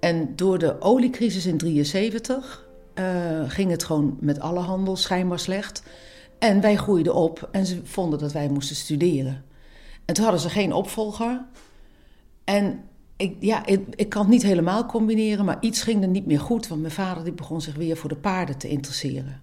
En 0.00 0.36
door 0.36 0.58
de 0.58 0.80
oliecrisis 0.80 1.46
in 1.46 1.56
1973 1.58 2.68
uh, 2.94 3.50
ging 3.50 3.70
het 3.70 3.84
gewoon 3.84 4.16
met 4.20 4.40
alle 4.40 4.60
handel 4.60 4.96
schijnbaar 4.96 5.38
slecht. 5.38 5.82
En 6.38 6.60
wij 6.60 6.76
groeiden 6.76 7.14
op 7.14 7.48
en 7.52 7.66
ze 7.66 7.80
vonden 7.84 8.18
dat 8.18 8.32
wij 8.32 8.48
moesten 8.48 8.76
studeren. 8.76 9.44
En 10.04 10.14
toen 10.14 10.24
hadden 10.24 10.42
ze 10.42 10.48
geen 10.48 10.72
opvolger. 10.72 11.44
En 12.44 12.84
ik, 13.16 13.36
ja, 13.40 13.66
ik, 13.66 13.86
ik 13.94 14.08
kan 14.08 14.22
het 14.22 14.30
niet 14.30 14.42
helemaal 14.42 14.86
combineren, 14.86 15.44
maar 15.44 15.56
iets 15.60 15.82
ging 15.82 16.02
er 16.02 16.08
niet 16.08 16.26
meer 16.26 16.40
goed. 16.40 16.68
Want 16.68 16.80
mijn 16.80 16.92
vader 16.92 17.24
die 17.24 17.32
begon 17.32 17.60
zich 17.60 17.74
weer 17.74 17.96
voor 17.96 18.08
de 18.08 18.16
paarden 18.16 18.58
te 18.58 18.68
interesseren. 18.68 19.42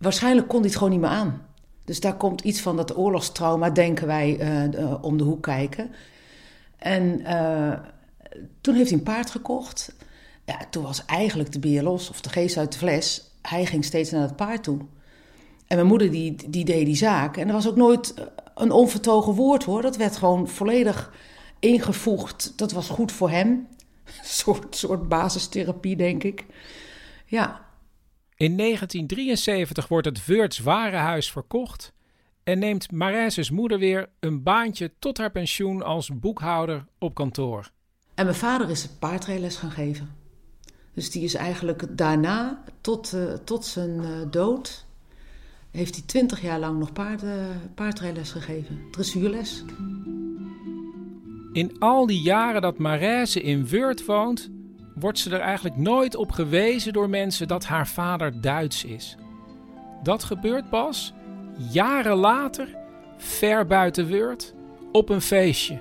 Waarschijnlijk 0.00 0.48
kon 0.48 0.62
het 0.62 0.74
gewoon 0.74 0.90
niet 0.90 1.00
meer 1.00 1.08
aan. 1.08 1.42
Dus 1.84 2.00
daar 2.00 2.16
komt 2.16 2.40
iets 2.40 2.60
van 2.60 2.76
dat 2.76 2.96
oorlogstrauma, 2.96 3.70
denken 3.70 4.06
wij, 4.06 4.38
uh, 4.72 4.94
om 5.00 5.16
de 5.16 5.24
hoek 5.24 5.42
kijken. 5.42 5.90
En 6.76 7.20
uh, 7.20 7.72
toen 8.60 8.74
heeft 8.74 8.90
hij 8.90 8.98
een 8.98 9.04
paard 9.04 9.30
gekocht. 9.30 9.94
Ja, 10.44 10.58
toen 10.70 10.82
was 10.82 11.04
eigenlijk 11.04 11.52
de 11.52 11.58
bier 11.58 11.82
los, 11.82 12.10
of 12.10 12.20
de 12.20 12.28
geest 12.28 12.56
uit 12.56 12.72
de 12.72 12.78
fles. 12.78 13.30
Hij 13.42 13.66
ging 13.66 13.84
steeds 13.84 14.10
naar 14.10 14.22
het 14.22 14.36
paard 14.36 14.62
toe. 14.62 14.78
En 15.66 15.76
mijn 15.76 15.86
moeder 15.86 16.10
die, 16.10 16.50
die 16.50 16.64
deed 16.64 16.86
die 16.86 16.96
zaak. 16.96 17.36
En 17.36 17.46
er 17.46 17.52
was 17.52 17.68
ook 17.68 17.76
nooit 17.76 18.14
een 18.54 18.70
onvertogen 18.70 19.34
woord 19.34 19.64
hoor. 19.64 19.82
Dat 19.82 19.96
werd 19.96 20.16
gewoon 20.16 20.48
volledig 20.48 21.12
ingevoegd. 21.58 22.52
Dat 22.56 22.72
was 22.72 22.88
goed 22.88 23.12
voor 23.12 23.30
hem. 23.30 23.48
Een 24.04 24.12
soort, 24.22 24.76
soort 24.76 25.08
basistherapie, 25.08 25.96
denk 25.96 26.24
ik. 26.24 26.44
Ja. 27.26 27.68
In 28.40 28.56
1973 28.56 29.88
wordt 29.88 30.06
het 30.06 30.26
Weurts 30.26 30.58
Warenhuis 30.58 31.30
verkocht 31.30 31.92
en 32.42 32.58
neemt 32.58 32.92
Marijse's 32.92 33.50
moeder 33.50 33.78
weer 33.78 34.08
een 34.20 34.42
baantje 34.42 34.92
tot 34.98 35.18
haar 35.18 35.30
pensioen 35.30 35.82
als 35.82 36.10
boekhouder 36.18 36.86
op 36.98 37.14
kantoor. 37.14 37.70
En 38.14 38.24
mijn 38.24 38.36
vader 38.36 38.70
is 38.70 38.88
paardrijles 38.98 39.56
gaan 39.56 39.70
geven. 39.70 40.14
Dus 40.94 41.10
die 41.10 41.22
is 41.22 41.34
eigenlijk 41.34 41.86
daarna, 41.96 42.62
tot, 42.80 43.12
uh, 43.14 43.32
tot 43.32 43.64
zijn 43.64 43.90
uh, 43.90 44.08
dood, 44.30 44.86
heeft 45.70 45.94
hij 45.94 46.04
twintig 46.06 46.42
jaar 46.42 46.58
lang 46.58 46.78
nog 46.78 46.92
paard, 46.92 47.22
uh, 47.22 47.32
paardrijles 47.74 48.30
gegeven, 48.30 48.80
dressuurles. 48.90 49.64
In 51.52 51.78
al 51.78 52.06
die 52.06 52.22
jaren 52.22 52.62
dat 52.62 52.78
Marijse 52.78 53.40
in 53.40 53.66
Weurt 53.66 54.04
woont, 54.04 54.50
wordt 55.00 55.18
ze 55.18 55.30
er 55.30 55.40
eigenlijk 55.40 55.76
nooit 55.76 56.16
op 56.16 56.32
gewezen 56.32 56.92
door 56.92 57.08
mensen 57.08 57.48
dat 57.48 57.64
haar 57.64 57.86
vader 57.86 58.40
Duits 58.40 58.84
is. 58.84 59.16
Dat 60.02 60.24
gebeurt 60.24 60.70
pas 60.70 61.12
jaren 61.70 62.16
later, 62.16 62.76
ver 63.16 63.66
buiten 63.66 64.06
Weurt, 64.06 64.54
op 64.92 65.08
een 65.08 65.20
feestje. 65.20 65.78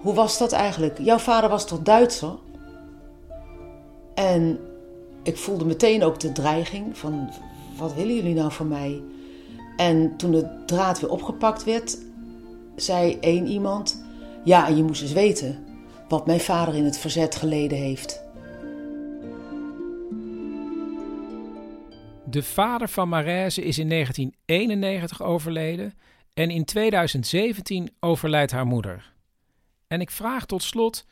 Hoe 0.00 0.14
was 0.14 0.38
dat 0.38 0.52
eigenlijk? 0.52 0.98
Jouw 0.98 1.18
vader 1.18 1.50
was 1.50 1.66
toch 1.66 1.82
Duitser? 1.82 2.38
En 4.14 4.58
ik 5.22 5.36
voelde 5.36 5.64
meteen 5.64 6.04
ook 6.04 6.20
de 6.20 6.32
dreiging 6.32 6.98
van 6.98 7.30
wat 7.76 7.94
willen 7.94 8.14
jullie 8.14 8.34
nou 8.34 8.52
van 8.52 8.68
mij? 8.68 9.02
En 9.76 10.16
toen 10.16 10.30
de 10.30 10.62
draad 10.66 11.00
weer 11.00 11.10
opgepakt 11.10 11.64
werd, 11.64 11.98
zei 12.76 13.18
één 13.20 13.46
iemand: 13.46 14.04
Ja, 14.44 14.68
je 14.68 14.82
moest 14.82 15.02
eens 15.02 15.12
weten 15.12 15.64
wat 16.08 16.26
mijn 16.26 16.40
vader 16.40 16.74
in 16.74 16.84
het 16.84 16.98
verzet 16.98 17.34
geleden 17.34 17.78
heeft. 17.78 18.23
De 22.34 22.42
vader 22.42 22.88
van 22.88 23.08
Marijse 23.08 23.62
is 23.62 23.78
in 23.78 23.88
1991 23.88 25.22
overleden 25.22 25.94
en 26.32 26.50
in 26.50 26.64
2017 26.64 27.90
overlijdt 28.00 28.52
haar 28.52 28.66
moeder. 28.66 29.12
En 29.86 30.00
ik 30.00 30.10
vraag 30.10 30.46
tot 30.46 30.62
slot 30.62 31.04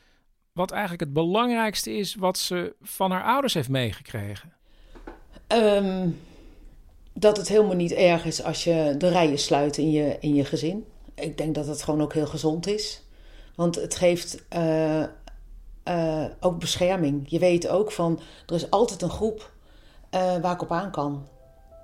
wat 0.53 0.71
eigenlijk 0.71 1.01
het 1.01 1.13
belangrijkste 1.13 1.91
is 1.91 2.15
wat 2.15 2.37
ze 2.37 2.75
van 2.81 3.11
haar 3.11 3.23
ouders 3.23 3.53
heeft 3.53 3.69
meegekregen. 3.69 4.53
Um, 5.47 6.19
dat 7.13 7.37
het 7.37 7.47
helemaal 7.47 7.75
niet 7.75 7.93
erg 7.93 8.25
is 8.25 8.43
als 8.43 8.63
je 8.63 8.95
de 8.97 9.09
rijen 9.09 9.39
sluit 9.39 9.77
in 9.77 9.91
je, 9.91 10.17
in 10.19 10.35
je 10.35 10.45
gezin. 10.45 10.85
Ik 11.15 11.37
denk 11.37 11.55
dat 11.55 11.67
het 11.67 11.83
gewoon 11.83 12.01
ook 12.01 12.13
heel 12.13 12.27
gezond 12.27 12.67
is. 12.67 13.01
Want 13.55 13.75
het 13.75 13.95
geeft 13.95 14.43
uh, 14.55 15.03
uh, 15.87 16.25
ook 16.39 16.59
bescherming. 16.59 17.29
Je 17.29 17.39
weet 17.39 17.67
ook 17.67 17.91
van, 17.91 18.19
er 18.45 18.55
is 18.55 18.69
altijd 18.69 19.01
een 19.01 19.09
groep 19.09 19.52
uh, 20.13 20.35
waar 20.35 20.53
ik 20.53 20.61
op 20.61 20.71
aan 20.71 20.91
kan. 20.91 21.27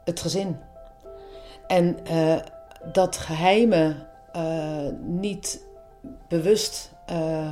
Het 0.03 0.19
gezin. 0.19 0.57
En 1.67 1.97
dat 2.91 3.17
geheimen 3.17 4.07
niet 5.01 5.65
bewust 6.27 6.91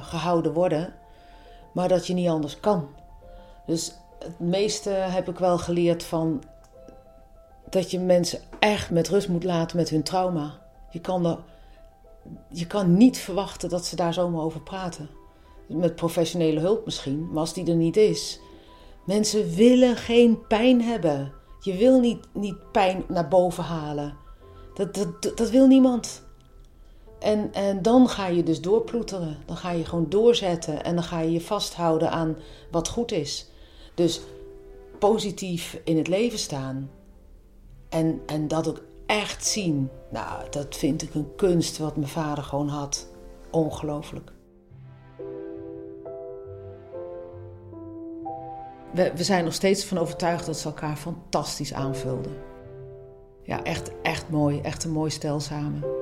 gehouden 0.01 0.53
worden, 0.53 0.93
maar 1.71 1.87
dat 1.87 2.07
je 2.07 2.13
niet 2.13 2.29
anders 2.29 2.59
kan. 2.59 2.87
Dus 3.65 3.93
het 4.19 4.39
meeste 4.39 4.89
heb 4.89 5.29
ik 5.29 5.39
wel 5.39 5.57
geleerd 5.57 6.03
van 6.03 6.43
dat 7.69 7.91
je 7.91 7.99
mensen 7.99 8.39
echt 8.59 8.89
met 8.89 9.07
rust 9.07 9.27
moet 9.27 9.43
laten 9.43 9.77
met 9.77 9.89
hun 9.89 10.03
trauma. 10.03 10.59
Je 10.89 10.99
kan, 10.99 11.25
er, 11.25 11.37
je 12.47 12.67
kan 12.67 12.97
niet 12.97 13.17
verwachten 13.17 13.69
dat 13.69 13.85
ze 13.85 13.95
daar 13.95 14.13
zomaar 14.13 14.41
over 14.41 14.61
praten. 14.61 15.09
Met 15.67 15.95
professionele 15.95 16.59
hulp 16.59 16.85
misschien, 16.85 17.27
maar 17.31 17.39
als 17.39 17.53
die 17.53 17.67
er 17.67 17.75
niet 17.75 17.97
is. 17.97 18.39
Mensen 19.07 19.55
willen 19.55 19.95
geen 19.95 20.47
pijn 20.47 20.81
hebben. 20.81 21.33
Je 21.59 21.75
wil 21.75 21.99
niet, 21.99 22.25
niet 22.33 22.71
pijn 22.71 23.03
naar 23.07 23.27
boven 23.27 23.63
halen. 23.63 24.17
Dat, 24.73 24.95
dat, 24.95 25.37
dat 25.37 25.49
wil 25.49 25.67
niemand. 25.67 26.23
En, 27.19 27.53
en 27.53 27.81
dan 27.81 28.09
ga 28.09 28.27
je 28.27 28.43
dus 28.43 28.61
doorploeteren. 28.61 29.37
Dan 29.45 29.57
ga 29.57 29.71
je 29.71 29.85
gewoon 29.85 30.09
doorzetten 30.09 30.83
en 30.83 30.95
dan 30.95 31.03
ga 31.03 31.19
je 31.19 31.31
je 31.31 31.41
vasthouden 31.41 32.11
aan 32.11 32.37
wat 32.71 32.87
goed 32.87 33.11
is. 33.11 33.49
Dus 33.93 34.21
positief 34.99 35.81
in 35.83 35.97
het 35.97 36.07
leven 36.07 36.39
staan. 36.39 36.89
En, 37.89 38.21
en 38.25 38.47
dat 38.47 38.67
ook 38.67 38.81
echt 39.05 39.45
zien. 39.45 39.89
Nou, 40.11 40.49
dat 40.49 40.75
vind 40.75 41.01
ik 41.01 41.13
een 41.13 41.35
kunst 41.35 41.77
wat 41.77 41.95
mijn 41.95 42.09
vader 42.09 42.43
gewoon 42.43 42.69
had. 42.69 43.07
Ongelooflijk. 43.51 44.31
We, 48.93 49.11
we 49.15 49.23
zijn 49.23 49.43
nog 49.43 49.53
steeds 49.53 49.85
van 49.85 49.97
overtuigd 49.97 50.45
dat 50.45 50.57
ze 50.57 50.67
elkaar 50.67 50.95
fantastisch 50.95 51.73
aanvulden. 51.73 52.31
Ja, 53.43 53.63
echt, 53.63 53.91
echt 54.01 54.29
mooi. 54.29 54.61
Echt 54.61 54.83
een 54.83 54.91
mooi 54.91 55.09
stel 55.09 55.39
samen. 55.39 55.96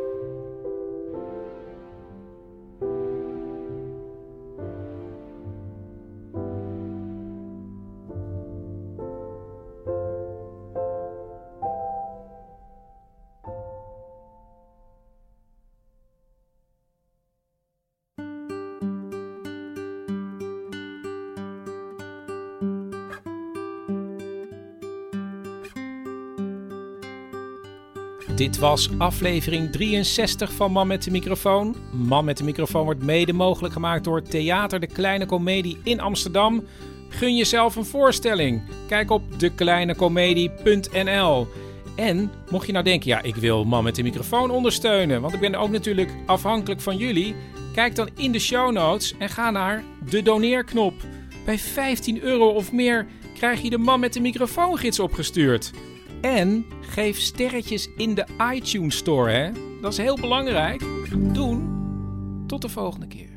Dit 28.35 28.57
was 28.57 28.89
aflevering 28.97 29.71
63 29.71 30.53
van 30.53 30.71
Man 30.71 30.87
met 30.87 31.03
de 31.03 31.11
Microfoon. 31.11 31.75
Man 31.91 32.25
met 32.25 32.37
de 32.37 32.43
Microfoon 32.43 32.83
wordt 32.83 33.03
mede 33.03 33.33
mogelijk 33.33 33.73
gemaakt 33.73 34.03
door 34.03 34.21
Theater 34.21 34.79
de 34.79 34.87
Kleine 34.87 35.25
Comedie 35.25 35.77
in 35.83 35.99
Amsterdam. 35.99 36.63
Gun 37.09 37.35
jezelf 37.35 37.75
een 37.75 37.85
voorstelling. 37.85 38.61
Kijk 38.87 39.11
op 39.11 39.39
dekleinecomedie.nl. 39.39 41.47
En 41.95 42.31
mocht 42.49 42.65
je 42.65 42.71
nou 42.71 42.85
denken, 42.85 43.09
ja, 43.09 43.21
ik 43.21 43.35
wil 43.35 43.63
Man 43.63 43.83
met 43.83 43.95
de 43.95 44.03
Microfoon 44.03 44.51
ondersteunen, 44.51 45.21
want 45.21 45.33
ik 45.33 45.39
ben 45.39 45.55
ook 45.55 45.69
natuurlijk 45.69 46.11
afhankelijk 46.25 46.81
van 46.81 46.97
jullie. 46.97 47.35
Kijk 47.73 47.95
dan 47.95 48.09
in 48.15 48.31
de 48.31 48.39
show 48.39 48.71
notes 48.71 49.13
en 49.17 49.29
ga 49.29 49.51
naar 49.51 49.83
de 50.09 50.21
doneerknop. 50.21 50.93
Bij 51.45 51.59
15 51.59 52.21
euro 52.21 52.49
of 52.49 52.71
meer 52.71 53.05
krijg 53.33 53.61
je 53.61 53.69
de 53.69 53.77
Man 53.77 53.99
met 53.99 54.13
de 54.13 54.21
Microfoon 54.21 54.77
gids 54.77 54.99
opgestuurd. 54.99 55.71
En 56.25 56.65
geef 56.81 57.19
sterretjes 57.19 57.89
in 57.97 58.13
de 58.15 58.25
iTunes 58.53 58.97
Store, 58.97 59.31
hè? 59.31 59.51
Dat 59.81 59.91
is 59.91 59.97
heel 59.97 60.19
belangrijk. 60.19 60.85
Doen. 61.33 61.73
Tot 62.47 62.61
de 62.61 62.69
volgende 62.69 63.07
keer. 63.07 63.34